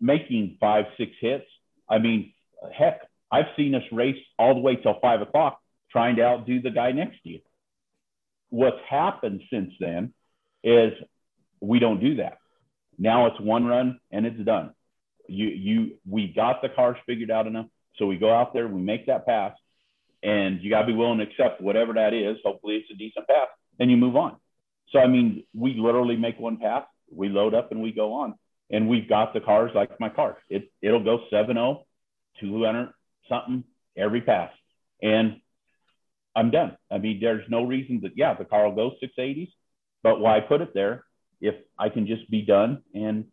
[0.00, 1.46] making five, six hits.
[1.90, 2.32] I mean,
[2.72, 5.58] heck, I've seen us race all the way till five o'clock
[5.90, 7.40] trying to outdo the guy next to you.
[8.50, 10.14] What's happened since then
[10.62, 10.92] is
[11.60, 12.38] we don't do that.
[12.98, 14.72] Now it's one run and it's done.
[15.28, 17.66] You you we got the cars figured out enough.
[17.96, 19.52] So we go out there, we make that pass,
[20.22, 22.36] and you gotta be willing to accept whatever that is.
[22.44, 24.36] Hopefully it's a decent pass, and you move on.
[24.90, 28.34] So I mean, we literally make one pass, we load up and we go on.
[28.70, 30.38] And we've got the cars like my car.
[30.48, 31.82] It it'll go 7-0,
[32.40, 32.92] 200
[33.28, 33.64] something
[33.96, 34.52] every pass.
[35.02, 35.40] And
[36.36, 36.76] I'm done.
[36.90, 39.50] I mean, there's no reason that, yeah, the car will go 680s,
[40.02, 41.04] but why put it there
[41.40, 43.26] if I can just be done and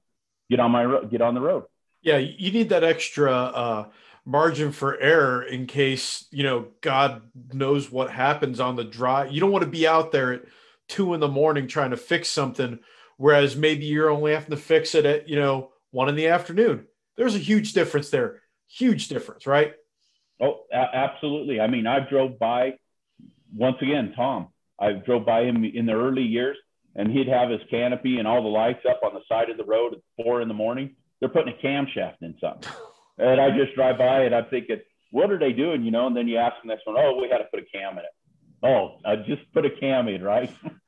[0.50, 1.64] get on my get on the road?
[2.02, 3.86] Yeah, you need that extra uh,
[4.26, 7.22] margin for error in case you know God
[7.54, 9.32] knows what happens on the drive.
[9.32, 10.46] You don't want to be out there at
[10.88, 12.80] two in the morning trying to fix something,
[13.18, 16.86] whereas maybe you're only having to fix it at you know one in the afternoon.
[17.18, 18.42] There's a huge difference there.
[18.68, 19.74] Huge difference, right?
[20.42, 21.60] Oh, a- absolutely.
[21.60, 22.74] I mean, I've drove by
[23.54, 24.50] once again, Tom,
[24.80, 26.58] I drove by him in the early years
[26.96, 29.64] and he'd have his canopy and all the lights up on the side of the
[29.64, 30.96] road at four in the morning.
[31.20, 32.72] They're putting a camshaft in something.
[33.18, 34.78] And I just drive by and I'm thinking,
[35.12, 35.84] what are they doing?
[35.84, 37.66] You know, and then you ask the next one, oh, we had to put a
[37.74, 38.12] cam in it.
[38.64, 40.52] Oh, I just put a cam in, right?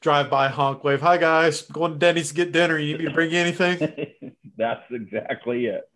[0.00, 1.00] drive by honk wave.
[1.00, 2.78] Hi guys, going to Denny's to get dinner.
[2.78, 3.78] You need me to bring you anything?
[4.56, 5.88] That's exactly it.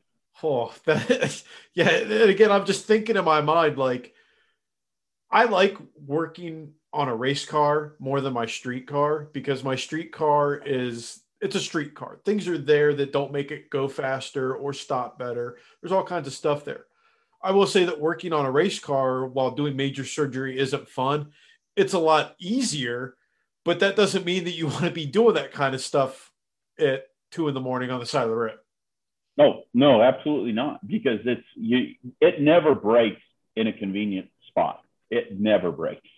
[0.42, 1.42] Oh, that,
[1.74, 1.88] yeah.
[1.90, 4.14] And again, I'm just thinking in my mind, like,
[5.30, 10.12] I like working on a race car more than my street car because my street
[10.12, 12.20] car is it's a street car.
[12.24, 15.58] Things are there that don't make it go faster or stop better.
[15.80, 16.84] There's all kinds of stuff there.
[17.42, 21.32] I will say that working on a race car while doing major surgery isn't fun.
[21.74, 23.16] It's a lot easier,
[23.64, 26.30] but that doesn't mean that you want to be doing that kind of stuff
[26.78, 28.58] at two in the morning on the side of the road.
[29.36, 30.86] No, no, absolutely not.
[30.86, 33.22] Because it's you it never breaks
[33.56, 34.82] in a convenient spot
[35.12, 36.08] it never breaks.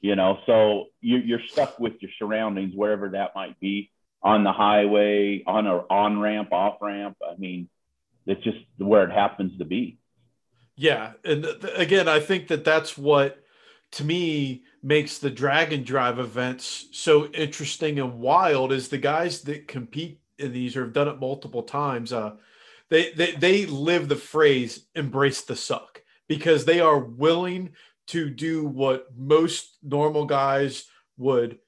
[0.00, 3.90] You know, so you, you're stuck with your surroundings, wherever that might be,
[4.22, 7.16] on the highway, on a on ramp, off ramp.
[7.26, 7.70] I mean,
[8.26, 9.98] it's just where it happens to be.
[10.76, 13.42] Yeah, and th- again, I think that that's what
[13.94, 19.42] to me makes the drag and drive events so interesting and wild is the guys
[19.42, 22.12] that compete in these or have done it multiple times.
[22.12, 22.34] Uh,
[22.90, 27.70] they they they live the phrase "embrace the suck" because they are willing
[28.08, 30.86] to do what most normal guys
[31.16, 31.58] would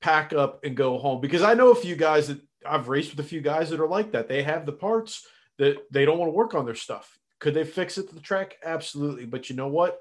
[0.00, 1.20] pack up and go home.
[1.20, 3.88] Because I know a few guys that I've raced with a few guys that are
[3.88, 4.28] like that.
[4.28, 5.26] They have the parts
[5.58, 7.18] that they don't want to work on their stuff.
[7.40, 8.56] Could they fix it to the track?
[8.64, 9.26] Absolutely.
[9.26, 9.98] But you know what?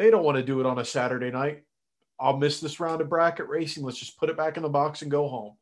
[0.00, 1.62] They don't want to do it on a Saturday night.
[2.18, 3.84] I'll miss this round of bracket racing.
[3.84, 5.58] Let's just put it back in the box and go home.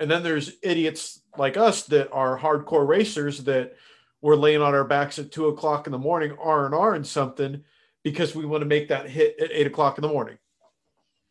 [0.00, 3.76] And then there's idiots like us that are hardcore racers that
[4.20, 7.06] we're laying on our backs at two o'clock in the morning, R and R and
[7.06, 7.62] something
[8.02, 10.38] because we want to make that hit at eight o'clock in the morning.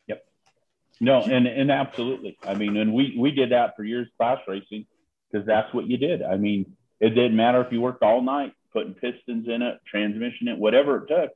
[0.06, 0.24] Yep.
[1.02, 2.38] No, and and absolutely.
[2.46, 4.86] I mean, and we we did that for years class racing
[5.30, 6.22] because that's what you did.
[6.22, 10.48] I mean, it didn't matter if you worked all night putting pistons in it, transmission
[10.48, 11.32] it, whatever it took,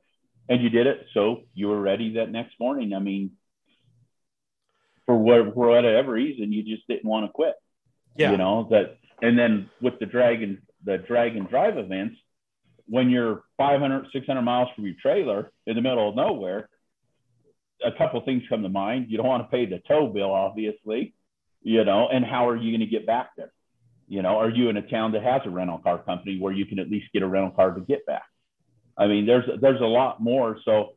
[0.49, 1.05] and you did it.
[1.13, 2.93] So you were ready that next morning.
[2.93, 3.31] I mean,
[5.05, 7.55] for what for whatever reason, you just didn't want to quit.
[8.15, 8.31] Yeah.
[8.31, 12.17] You know that, and then with the dragon the drag and drive events,
[12.87, 16.69] when you're 500, 600 miles from your trailer in the middle of nowhere,
[17.83, 19.07] a couple things come to mind.
[19.09, 21.13] You don't want to pay the tow bill, obviously,
[21.61, 23.53] you know, and how are you going to get back there?
[24.07, 26.65] You know, are you in a town that has a rental car company where you
[26.65, 28.23] can at least get a rental car to get back?
[28.97, 30.57] I mean, there's there's a lot more.
[30.65, 30.93] So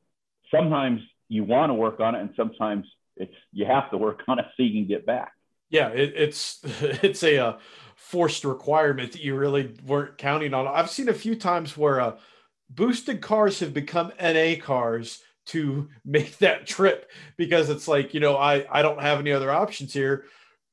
[0.50, 2.86] sometimes you want to work on it, and sometimes
[3.16, 5.32] it's you have to work on it so you can get back.
[5.70, 7.58] Yeah, it, it's it's a uh,
[7.96, 10.66] forced requirement that you really weren't counting on.
[10.66, 12.16] I've seen a few times where uh,
[12.70, 18.36] boosted cars have become NA cars to make that trip because it's like, you know,
[18.36, 20.24] I, I don't have any other options here.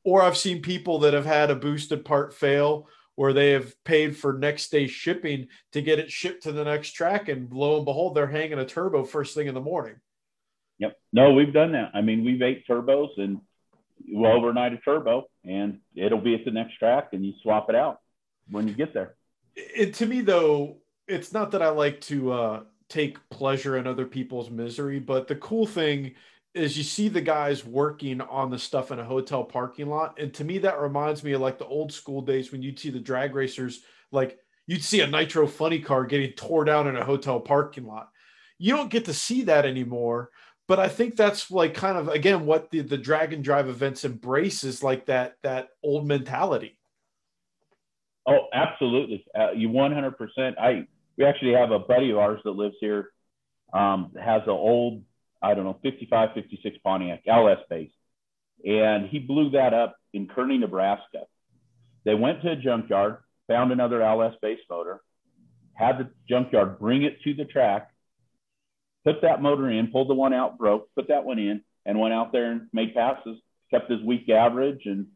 [0.05, 4.17] Or I've seen people that have had a boosted part fail where they have paid
[4.17, 7.29] for next day shipping to get it shipped to the next track.
[7.29, 9.95] And lo and behold, they're hanging a turbo first thing in the morning.
[10.79, 10.97] Yep.
[11.11, 11.91] No, we've done that.
[11.93, 13.39] I mean, we've ate turbos and
[14.07, 17.75] we'll overnight a turbo and it'll be at the next track and you swap it
[17.75, 17.99] out
[18.49, 19.15] when you get there.
[19.55, 24.05] It, to me, though, it's not that I like to uh, take pleasure in other
[24.05, 26.15] people's misery, but the cool thing
[26.53, 30.19] is you see the guys working on the stuff in a hotel parking lot.
[30.19, 32.91] And to me, that reminds me of like the old school days when you'd see
[32.91, 33.81] the drag racers,
[34.11, 34.37] like
[34.67, 38.09] you'd see a nitro funny car getting tore down in a hotel parking lot.
[38.59, 40.29] You don't get to see that anymore
[40.67, 44.05] but I think that's like kind of again what the the drag and drive events
[44.05, 46.77] embrace is like that that old mentality.
[48.25, 49.25] Oh, absolutely.
[49.37, 50.13] Uh, you 100%.
[50.57, 50.87] I
[51.17, 53.11] we actually have a buddy of ours that lives here
[53.73, 55.03] um, has an old
[55.43, 57.91] I don't know 55 56 Pontiac LS base
[58.65, 61.23] and he blew that up in Kearney, Nebraska.
[62.05, 63.17] They went to a junkyard,
[63.47, 65.01] found another LS base motor,
[65.73, 67.89] had the junkyard bring it to the track
[69.03, 72.13] put that motor in, pulled the one out, broke, put that one in, and went
[72.13, 73.37] out there and made passes,
[73.69, 74.81] kept his week average.
[74.85, 75.07] And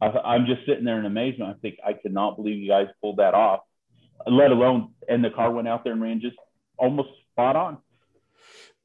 [0.00, 1.56] I, am just sitting there in amazement.
[1.56, 3.60] I think I cannot believe you guys pulled that off,
[4.26, 6.36] let alone, and the car went out there and ran just
[6.76, 7.78] almost spot on.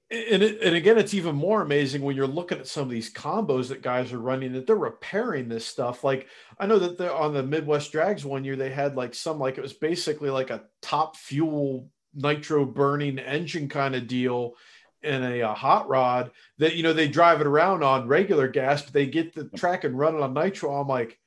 [0.10, 3.12] And, it, and again, it's even more amazing when you're looking at some of these
[3.12, 6.04] combos that guys are running that they're repairing this stuff.
[6.04, 6.28] Like
[6.58, 9.58] I know that they're on the Midwest Drags one year, they had like some like
[9.58, 14.56] it was basically like a top fuel nitro burning engine kind of deal
[15.04, 18.82] in a, a, hot rod that you know they drive it around on regular gas,
[18.82, 20.74] but they get the track and run it on nitro.
[20.74, 21.20] I'm like,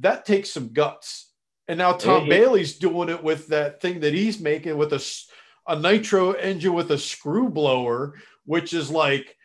[0.00, 1.30] that takes some guts.
[1.66, 4.98] And now Tom Bailey's doing it with that thing that he's making with a
[5.66, 9.36] a nitro engine with a screw blower, which is like.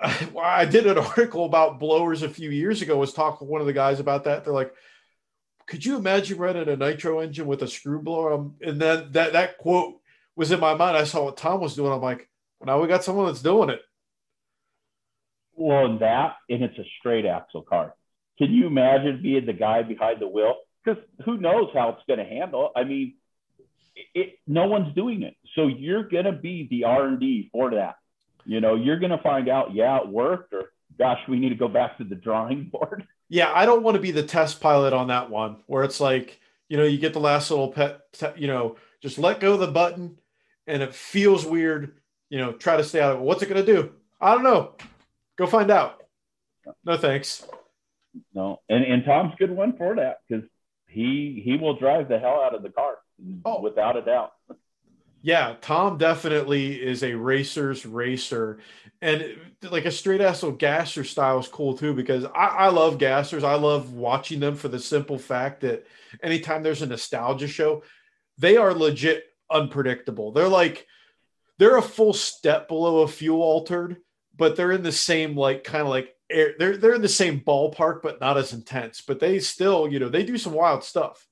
[0.00, 2.96] I did an article about blowers a few years ago.
[2.96, 4.44] Was talking to one of the guys about that.
[4.44, 4.72] They're like,
[5.68, 8.32] could you imagine running a nitro engine with a screw blower?
[8.32, 10.00] Um, and then that that quote
[10.34, 10.96] was in my mind.
[10.96, 11.92] I saw what Tom was doing.
[11.92, 13.80] I'm like, well, now we got someone that's doing it.
[15.54, 17.94] Well, that and it's a straight axle car.
[18.38, 20.54] Can you imagine being the guy behind the wheel?
[20.82, 22.70] Because who knows how it's going to handle?
[22.74, 23.16] I mean,
[24.14, 27.70] it, no one's doing it, so you're going to be the R and D for
[27.72, 27.96] that.
[28.44, 31.54] You know, you're going to find out, yeah, it worked, or gosh, we need to
[31.54, 33.06] go back to the drawing board.
[33.28, 36.40] Yeah, I don't want to be the test pilot on that one where it's like,
[36.68, 38.00] you know, you get the last little pet,
[38.36, 40.18] you know, just let go of the button
[40.66, 43.22] and it feels weird, you know, try to stay out of it.
[43.22, 43.92] What's it going to do?
[44.20, 44.74] I don't know.
[45.36, 46.02] Go find out.
[46.84, 47.46] No thanks.
[48.34, 50.44] No, and and Tom's good one for that because
[50.88, 52.96] he he will drive the hell out of the car
[53.44, 53.60] oh.
[53.60, 54.32] without a doubt.
[55.22, 58.58] Yeah, Tom definitely is a racer's racer.
[59.02, 59.36] And
[59.70, 63.44] like a straight axle gasser style is cool too because I, I, love gassers.
[63.44, 65.86] I love watching them for the simple fact that
[66.22, 67.82] anytime there's a nostalgia show,
[68.38, 70.32] they are legit unpredictable.
[70.32, 70.86] They're like
[71.58, 73.98] they're a full step below a fuel altered,
[74.36, 77.40] but they're in the same like kind of like air, they're they're in the same
[77.40, 79.00] ballpark, but not as intense.
[79.00, 81.27] But they still, you know, they do some wild stuff.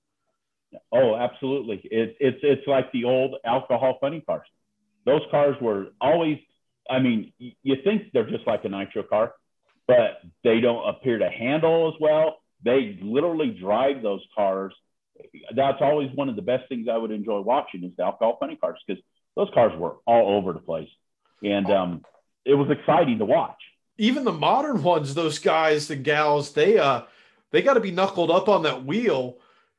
[0.92, 1.80] Oh, absolutely.
[1.84, 4.46] It, it's it's like the old alcohol funny cars.
[5.04, 6.38] Those cars were always.
[6.88, 9.32] I mean, you think they're just like a nitro car,
[9.88, 12.36] but they don't appear to handle as well.
[12.64, 14.72] They literally drive those cars.
[15.54, 18.56] That's always one of the best things I would enjoy watching is the alcohol funny
[18.56, 19.02] cars because
[19.34, 20.88] those cars were all over the place,
[21.42, 22.04] and um,
[22.44, 23.58] it was exciting to watch.
[23.98, 27.02] Even the modern ones, those guys, the gals, they uh,
[27.50, 29.38] they got to be knuckled up on that wheel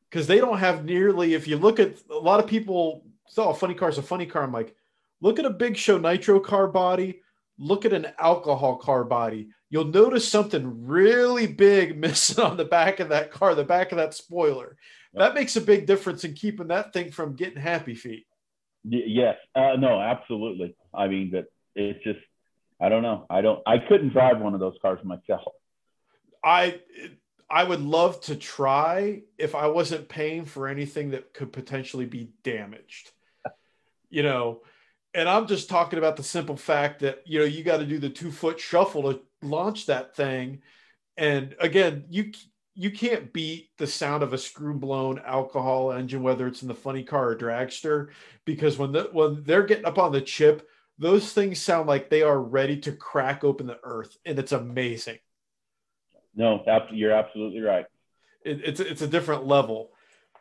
[0.10, 1.34] because they don't have nearly.
[1.34, 3.05] If you look at a lot of people,
[3.38, 4.43] oh, a funny car is a funny car.
[4.43, 4.76] I'm like,
[5.22, 7.22] look at a big show nitro car body.
[7.60, 9.49] Look at an alcohol car body.
[9.70, 13.97] You'll notice something really big missing on the back of that car, the back of
[13.97, 14.78] that spoiler.
[15.14, 18.28] That makes a big difference in keeping that thing from getting happy feet.
[18.84, 20.76] Yes, uh, no, absolutely.
[20.93, 21.45] I mean, that
[21.76, 22.20] it's just,
[22.80, 23.26] I don't know.
[23.30, 23.62] I don't.
[23.66, 25.53] I couldn't drive one of those cars myself.
[26.43, 26.80] I
[27.49, 32.31] I would love to try if I wasn't paying for anything that could potentially be
[32.43, 33.11] damaged.
[34.09, 34.61] you know,
[35.13, 37.99] and I'm just talking about the simple fact that you know you got to do
[37.99, 40.61] the two foot shuffle to launch that thing,
[41.15, 42.31] and again, you
[42.75, 46.75] you can't beat the sound of a screw blown alcohol engine, whether it's in the
[46.75, 48.09] funny car or dragster,
[48.45, 50.67] because when the when they're getting up on the chip,
[50.99, 55.17] those things sound like they are ready to crack open the earth, and it's amazing.
[56.38, 57.85] No, you're absolutely right.
[58.45, 59.91] It, it's it's a different level.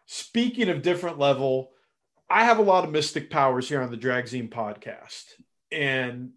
[0.04, 1.72] Speaking of different level,
[2.30, 5.24] I have a lot of mystic powers here on the Dragzine podcast,
[5.72, 6.32] and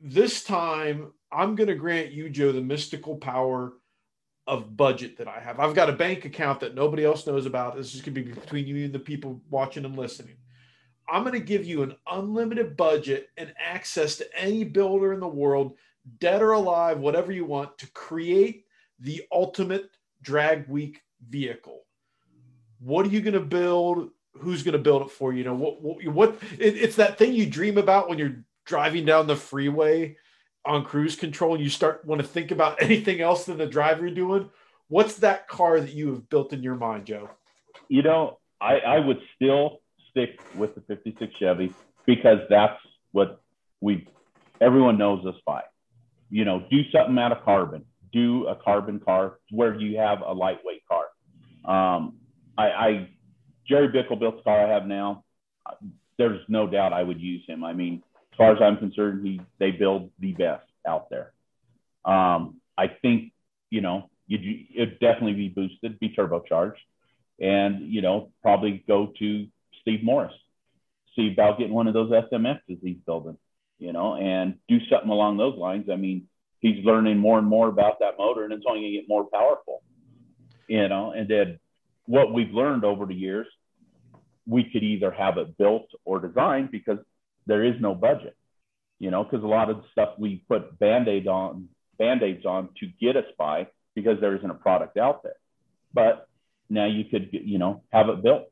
[0.00, 3.74] this time I'm going to grant you, Joe, the mystical power
[4.46, 5.60] of budget that I have.
[5.60, 7.76] I've got a bank account that nobody else knows about.
[7.76, 10.36] This is going to be between you and the people watching and listening.
[11.08, 15.28] I'm going to give you an unlimited budget and access to any builder in the
[15.28, 15.76] world,
[16.18, 18.63] dead or alive, whatever you want, to create
[19.04, 19.90] the ultimate
[20.22, 21.82] drag week vehicle.
[22.80, 24.10] What are you going to build?
[24.38, 25.38] Who's going to build it for you?
[25.38, 25.80] You know what?
[25.80, 26.04] What?
[26.06, 30.16] what it, it's that thing you dream about when you're driving down the freeway
[30.64, 34.00] on cruise control and you start want to think about anything else than the drive
[34.00, 34.50] you're doing.
[34.88, 37.30] What's that car that you have built in your mind, Joe?
[37.88, 39.80] You know, I, I would still
[40.10, 41.74] stick with the 56 Chevy
[42.06, 42.78] because that's
[43.12, 43.42] what
[43.80, 44.08] we
[44.60, 45.62] everyone knows us by.
[46.30, 47.84] You know, do something out of carbon
[48.14, 51.04] do a carbon car where you have a lightweight car.
[51.64, 52.14] Um,
[52.56, 53.08] I, I
[53.68, 55.24] Jerry Bickel built the car I have now.
[56.16, 57.64] There's no doubt I would use him.
[57.64, 58.02] I mean,
[58.32, 61.32] as far as I'm concerned, he they build the best out there.
[62.04, 63.32] Um, I think
[63.70, 66.82] you know you'd it'd definitely be boosted, be turbocharged,
[67.40, 69.46] and you know probably go to
[69.80, 70.32] Steve Morris,
[71.16, 73.38] see about getting one of those SMXs he's building,
[73.78, 75.88] you know, and do something along those lines.
[75.90, 76.28] I mean,
[76.64, 79.24] he's learning more and more about that motor and it's only going to get more
[79.24, 79.82] powerful
[80.66, 81.12] you know?
[81.12, 81.58] And then
[82.06, 83.46] what we've learned over the years
[84.46, 86.98] we could either have it built or designed because
[87.46, 88.36] there is no budget
[88.98, 89.24] you know?
[89.24, 93.68] Because a lot of stuff we put band-aid on band-aids on to get us by
[93.94, 95.36] because there isn't a product out there.
[95.92, 96.28] But
[96.68, 98.50] now you could you know have it built.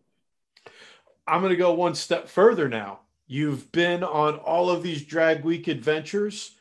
[1.26, 3.00] I'm going to go one step further now.
[3.26, 6.56] You've been on all of these drag week adventures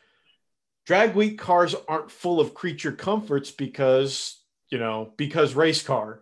[0.91, 6.19] drag week cars aren't full of creature comforts because you know because race car.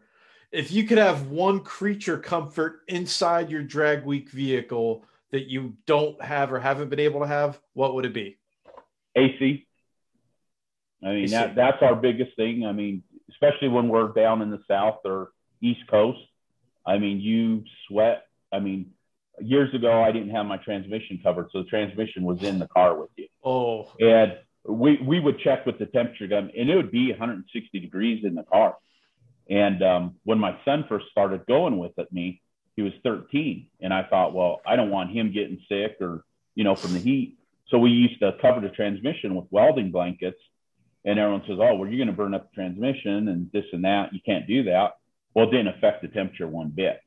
[0.52, 6.22] If you could have one creature comfort inside your drag week vehicle that you don't
[6.22, 8.38] have or haven't been able to have what would it be?
[9.16, 9.66] Ac
[11.04, 11.32] i mean AC.
[11.32, 12.68] that that's our biggest thing.
[12.68, 15.32] I mean especially when we're down in the south or
[15.64, 16.20] east coast
[16.86, 18.28] i mean you sweat.
[18.52, 18.92] I mean
[19.42, 22.96] years ago i didn't have my transmission covered so the transmission was in the car
[22.96, 23.26] with you.
[23.44, 23.92] Oh.
[24.00, 24.38] And
[24.68, 28.36] we we would check with the temperature gun, and it would be 160 degrees in
[28.36, 28.78] the car.
[29.50, 32.42] And um, when my son first started going with it, me,
[32.76, 36.24] he was 13, and I thought, well, I don't want him getting sick or
[36.56, 37.38] you know from the heat.
[37.70, 40.40] So we used to cover the transmission with welding blankets.
[41.06, 43.86] And everyone says, oh, well, you're going to burn up the transmission and this and
[43.86, 44.14] that.
[44.14, 44.98] You can't do that.
[45.34, 47.00] Well, it didn't affect the temperature one bit.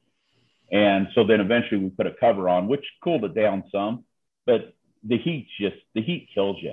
[0.70, 4.04] And so then eventually we put a cover on, which cooled it down some,
[4.46, 4.74] but
[5.04, 6.72] the heat just the heat kills you.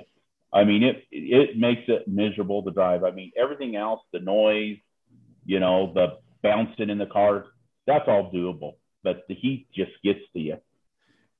[0.52, 3.04] I mean, it it makes it miserable to drive.
[3.04, 4.78] I mean, everything else, the noise,
[5.44, 7.46] you know, the bouncing in the car,
[7.86, 8.74] that's all doable.
[9.02, 10.56] But the heat just gets to you.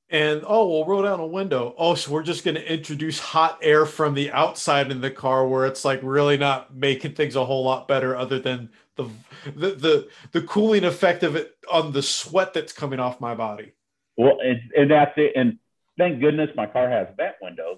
[0.09, 1.73] And oh, we'll roll down a window.
[1.77, 5.47] Oh, so we're just going to introduce hot air from the outside in the car,
[5.47, 9.09] where it's like really not making things a whole lot better, other than the
[9.55, 13.73] the the, the cooling effect of it on the sweat that's coming off my body.
[14.17, 15.33] Well, and, and that's it.
[15.35, 15.59] And
[15.97, 17.77] thank goodness my car has vent windows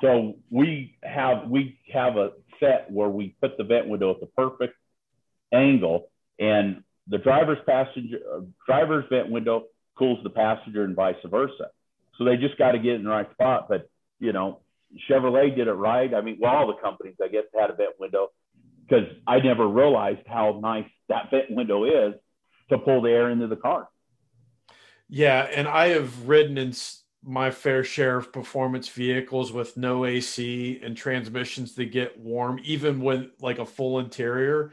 [0.00, 4.26] so we have we have a set where we put the vent window at the
[4.26, 4.74] perfect
[5.52, 9.64] angle, and the driver's passenger uh, driver's vent window
[9.96, 11.70] cools the passenger and vice versa.
[12.16, 13.68] So they just got to get in the right spot.
[13.68, 14.60] But you know,
[15.08, 16.12] Chevrolet did it right.
[16.14, 18.28] I mean, well, all the companies I guess had a vent window
[18.88, 22.14] because I never realized how nice that vent window is
[22.70, 23.88] to pull the air into the car.
[25.08, 26.72] Yeah, and I have ridden in
[27.22, 33.00] my fair share of performance vehicles with no AC and transmissions that get warm, even
[33.00, 34.72] with like a full interior.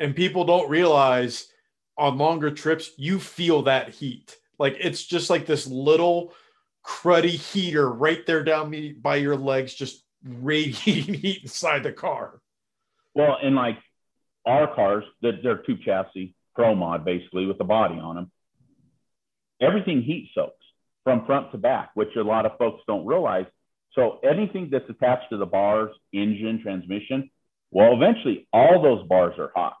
[0.00, 1.48] And people don't realize
[1.96, 4.36] on longer trips, you feel that heat.
[4.58, 6.32] Like it's just like this little
[6.84, 12.40] cruddy heater right there down me by your legs, just radiating heat inside the car.
[13.14, 13.78] Well, and like
[14.46, 18.30] our cars, that they're tube chassis, pro mod basically with the body on them.
[19.60, 20.53] Everything heat soaks
[21.04, 23.46] from front to back, which a lot of folks don't realize.
[23.94, 27.30] So anything that's attached to the bars, engine, transmission,
[27.70, 29.76] well, eventually all those bars are hot.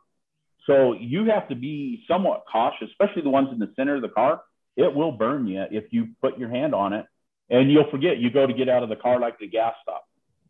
[0.66, 4.08] So you have to be somewhat cautious, especially the ones in the center of the
[4.08, 4.42] car.
[4.76, 7.06] It will burn you if you put your hand on it
[7.50, 8.18] and you'll forget.
[8.18, 10.04] You go to get out of the car like the gas stop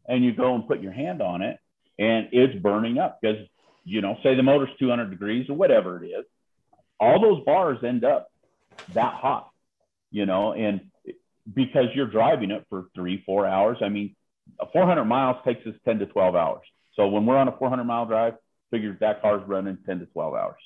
[0.06, 1.58] and you go and put your hand on it
[1.98, 3.46] and it's burning up because,
[3.84, 6.24] you know, say the motor's 200 degrees or whatever it is,
[7.00, 8.30] all those bars end up
[8.94, 9.50] that hot
[10.14, 10.80] you know, and
[11.52, 13.78] because you're driving it for three, four hours.
[13.82, 14.14] I mean,
[14.72, 16.64] 400 miles takes us 10 to 12 hours.
[16.94, 18.34] So when we're on a 400 mile drive,
[18.70, 20.60] figure that car's running 10 to 12 hours.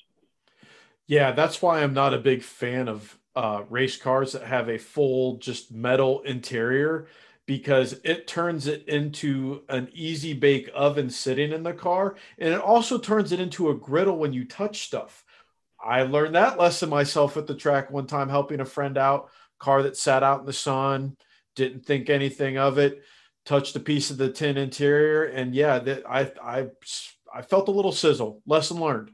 [1.06, 4.76] Yeah, that's why I'm not a big fan of uh, race cars that have a
[4.76, 7.06] full just metal interior
[7.46, 12.60] because it turns it into an easy bake oven sitting in the car and it
[12.60, 15.24] also turns it into a griddle when you touch stuff.
[15.82, 19.82] I learned that lesson myself at the track one time, helping a friend out, car
[19.84, 21.16] that sat out in the sun,
[21.54, 23.02] didn't think anything of it,
[23.44, 26.66] touched a piece of the tin interior, and yeah, that I I
[27.32, 28.42] I felt a little sizzle.
[28.46, 29.10] Lesson learned.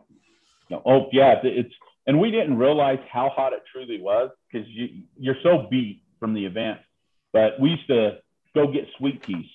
[0.84, 1.74] Oh yeah, it's
[2.06, 6.34] and we didn't realize how hot it truly was because you you're so beat from
[6.34, 6.78] the event.
[7.32, 8.18] But we used to
[8.54, 9.46] go get sweet teas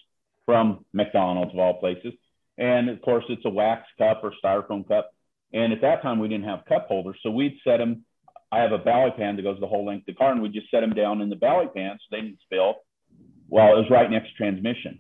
[0.45, 2.13] from McDonald's of all places,
[2.57, 5.11] and of course it's a wax cup or styrofoam cup
[5.53, 7.17] and at that time, we didn't have cup holders.
[7.23, 8.05] So we'd set them.
[8.51, 10.49] I have a belly pan that goes the whole length of the car, and we
[10.49, 12.75] just set them down in the belly pan so they didn't spill.
[13.47, 14.99] Well, it was right next to transmission.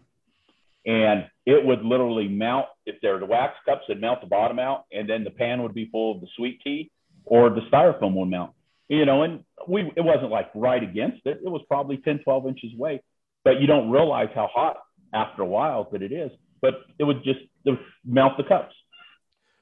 [0.85, 4.59] And it would literally melt if there were the wax cups, it'd melt the bottom
[4.59, 6.89] out, and then the pan would be full of the sweet tea,
[7.25, 8.51] or the styrofoam would melt.
[8.87, 11.41] You know, and we it wasn't like right against it.
[11.43, 13.03] It was probably 10, 12 inches away.
[13.43, 14.77] But you don't realize how hot
[15.13, 16.31] after a while that it is.
[16.61, 18.73] But it would just it would melt the cups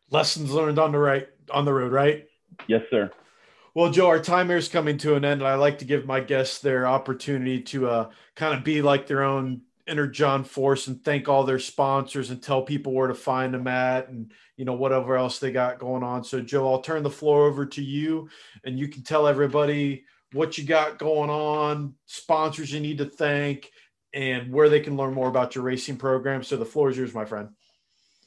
[0.10, 2.26] lessons learned on the right on the road, right?
[2.68, 3.12] Yes, sir.
[3.74, 6.06] Well, Joe, our time here is coming to an end, and I like to give
[6.06, 10.88] my guests their opportunity to uh, kind of be like their own inner John Force
[10.88, 14.66] and thank all their sponsors and tell people where to find them at and you
[14.66, 16.24] know whatever else they got going on.
[16.24, 18.30] So, Joe, I'll turn the floor over to you,
[18.64, 23.72] and you can tell everybody what you got going on, sponsors you need to thank,
[24.14, 26.44] and where they can learn more about your racing program.
[26.44, 27.50] So, the floor is yours, my friend.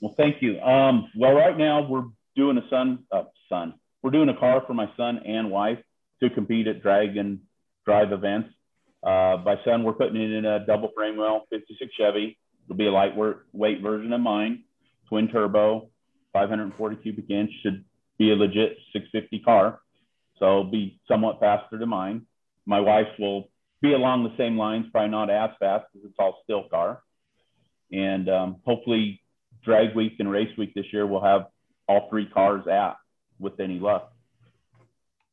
[0.01, 0.60] Well, thank you.
[0.60, 2.05] Um, well, right now we're
[2.36, 3.74] doing a son, uh, son.
[4.02, 5.78] We're doing a car for my son and wife
[6.22, 7.40] to compete at drag and
[7.85, 8.51] drive events.
[9.02, 12.39] Uh, my son, we're putting it in a double frame well 56 Chevy.
[12.66, 14.64] It'll be a lightweight version of mine,
[15.09, 15.90] twin turbo,
[16.32, 17.51] 540 cubic inch.
[17.62, 17.85] Should
[18.18, 19.81] be a legit 650 car.
[20.39, 22.27] So it'll be somewhat faster than mine.
[22.66, 23.51] My wife's will
[23.82, 27.02] be along the same lines, probably not as fast because it's all still car.
[27.93, 29.20] And um, hopefully
[29.65, 31.47] drag week and race week this year, we'll have
[31.89, 32.97] all three cars out
[33.39, 34.12] with any luck.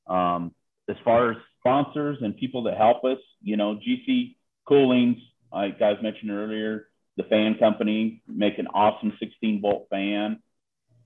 [0.08, 0.54] Um,
[0.90, 4.36] as far as sponsors and people that help us, you know, GC
[4.68, 5.18] Coolings,
[5.52, 6.88] like guys mentioned earlier,
[7.18, 10.40] the fan company make an awesome 16 volt fan.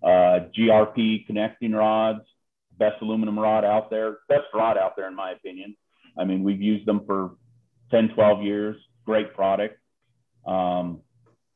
[0.04, 2.22] Uh, GRP connecting rods,
[2.78, 5.76] best aluminum rod out there, best rod out there in my opinion.
[6.18, 7.32] I mean, we've used them for
[7.92, 8.78] 10, 12 years.
[9.06, 9.78] Great product.
[10.46, 11.02] Um,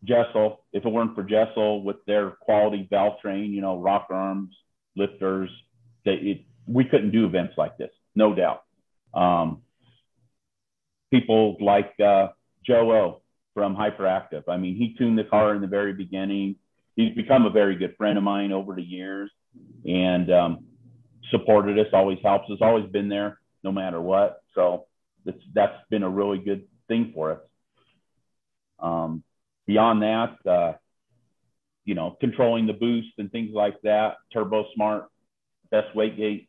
[0.05, 0.57] Jesel.
[0.73, 4.55] If it weren't for Jesel with their quality valve train, you know, rock arms,
[4.95, 5.49] lifters,
[6.03, 8.63] they, it, we couldn't do events like this, no doubt.
[9.13, 9.61] Um,
[11.11, 12.27] people like uh,
[12.65, 13.21] Joe O
[13.53, 14.43] from Hyperactive.
[14.47, 16.55] I mean, he tuned the car in the very beginning.
[16.95, 19.31] He's become a very good friend of mine over the years
[19.85, 20.65] and um,
[21.31, 24.41] supported us, always helps us, always been there no matter what.
[24.53, 24.85] So
[25.25, 27.39] that's, that's been a really good thing for us.
[28.79, 29.23] Um,
[29.67, 30.73] beyond that, uh,
[31.85, 34.17] you know, controlling the boost and things like that.
[34.33, 35.05] Turbosmart,
[35.71, 36.47] best wastegate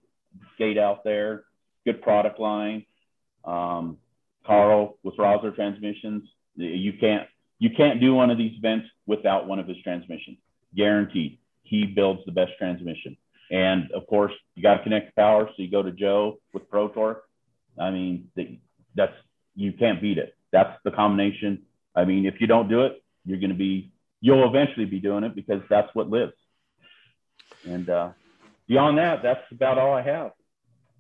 [0.59, 1.45] gate out there,
[1.85, 2.85] good product line.
[3.45, 3.99] Um,
[4.47, 6.23] Carl with Rossler transmissions,
[6.55, 7.27] you can't
[7.59, 10.39] you can't do one of these events without one of his transmissions,
[10.77, 11.39] guaranteed.
[11.63, 13.17] He builds the best transmission.
[13.51, 15.49] And of course, you got to connect the power.
[15.49, 17.25] So you go to Joe with Pro Torque.
[17.79, 18.29] I mean,
[18.95, 19.13] that's
[19.55, 20.35] you can't beat it.
[20.53, 21.63] That's the combination.
[21.95, 25.25] I mean, if you don't do it, you're going to be you'll eventually be doing
[25.25, 26.33] it because that's what lives.
[27.65, 28.11] And uh,
[28.67, 30.33] beyond that, that's about all I have.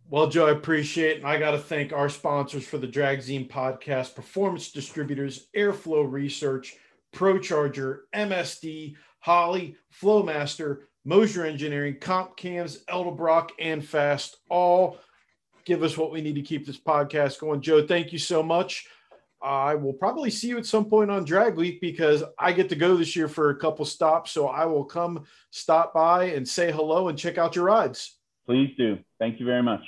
[0.08, 1.16] Well, Joe, I appreciate it.
[1.18, 6.76] And I got to thank our sponsors for the Dragzine podcast, Performance Distributors, Airflow Research,
[7.14, 14.36] ProCharger, MSD, Holley, Flowmaster, Moser Engineering, Comp Cams, Edelbrock, and Fast.
[14.48, 14.98] All
[15.64, 17.60] give us what we need to keep this podcast going.
[17.60, 18.86] Joe, thank you so much.
[19.42, 22.76] I will probably see you at some point on Drag Week because I get to
[22.76, 24.32] go this year for a couple stops.
[24.32, 28.18] So I will come stop by and say hello and check out your rides.
[28.46, 28.98] Please do.
[29.18, 29.82] Thank you very much.